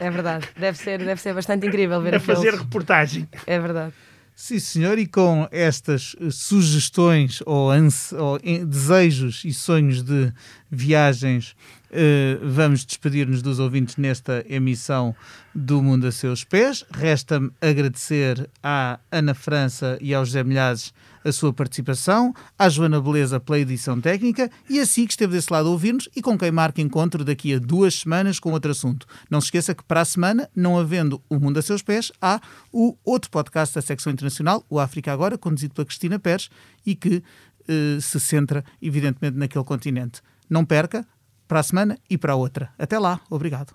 É 0.00 0.10
verdade, 0.10 0.48
deve 0.56 0.76
ser, 0.76 0.98
deve 0.98 1.20
ser 1.20 1.32
bastante 1.32 1.66
incrível 1.66 2.00
ver 2.02 2.16
a 2.16 2.20
fazer 2.20 2.54
reportagem. 2.54 3.28
É 3.46 3.58
verdade. 3.58 3.94
Sim, 4.40 4.60
senhor, 4.60 5.00
e 5.00 5.06
com 5.08 5.48
estas 5.50 6.14
eh, 6.20 6.30
sugestões 6.30 7.42
ou, 7.44 7.70
ou, 8.16 8.38
desejos 8.64 9.42
e 9.44 9.52
sonhos 9.52 10.00
de 10.00 10.32
viagens 10.70 11.56
Uh, 11.90 12.46
vamos 12.46 12.84
despedir-nos 12.84 13.40
dos 13.40 13.58
ouvintes 13.58 13.96
nesta 13.96 14.44
emissão 14.46 15.16
do 15.54 15.82
Mundo 15.82 16.06
a 16.06 16.12
Seus 16.12 16.44
Pés. 16.44 16.84
Resta-me 16.90 17.50
agradecer 17.60 18.48
à 18.62 19.00
Ana 19.10 19.32
França 19.32 19.96
e 20.00 20.12
ao 20.12 20.24
José 20.24 20.44
Milhazes 20.44 20.92
a 21.24 21.32
sua 21.32 21.52
participação, 21.52 22.34
à 22.58 22.68
Joana 22.68 23.00
Beleza 23.00 23.40
pela 23.40 23.58
edição 23.58 24.00
técnica 24.00 24.50
e 24.68 24.78
a 24.80 24.86
si 24.86 25.06
que 25.06 25.12
esteve 25.12 25.32
desse 25.32 25.52
lado 25.52 25.68
a 25.68 25.72
ouvir-nos 25.72 26.08
e 26.14 26.22
com 26.22 26.38
quem 26.38 26.50
marca 26.50 26.80
encontro 26.80 27.24
daqui 27.24 27.54
a 27.54 27.58
duas 27.58 27.94
semanas 27.94 28.38
com 28.38 28.52
outro 28.52 28.70
assunto. 28.70 29.06
Não 29.30 29.40
se 29.40 29.46
esqueça 29.46 29.74
que 29.74 29.82
para 29.82 30.00
a 30.00 30.04
semana, 30.04 30.48
não 30.54 30.78
havendo 30.78 31.22
o 31.28 31.38
Mundo 31.38 31.58
a 31.58 31.62
Seus 31.62 31.82
Pés, 31.82 32.12
há 32.20 32.40
o 32.72 32.96
outro 33.04 33.30
podcast 33.30 33.74
da 33.74 33.82
secção 33.82 34.12
internacional, 34.12 34.64
o 34.68 34.78
África 34.78 35.12
Agora, 35.12 35.38
conduzido 35.38 35.74
pela 35.74 35.86
Cristina 35.86 36.18
Pérez 36.18 36.50
e 36.84 36.94
que 36.94 37.16
uh, 37.16 38.00
se 38.00 38.20
centra, 38.20 38.64
evidentemente, 38.80 39.36
naquele 39.36 39.64
continente. 39.64 40.20
Não 40.48 40.64
perca, 40.64 41.06
para 41.48 41.60
a 41.60 41.62
semana 41.62 41.98
e 42.08 42.18
para 42.18 42.34
a 42.34 42.36
outra. 42.36 42.70
Até 42.78 42.98
lá, 42.98 43.20
obrigado. 43.30 43.74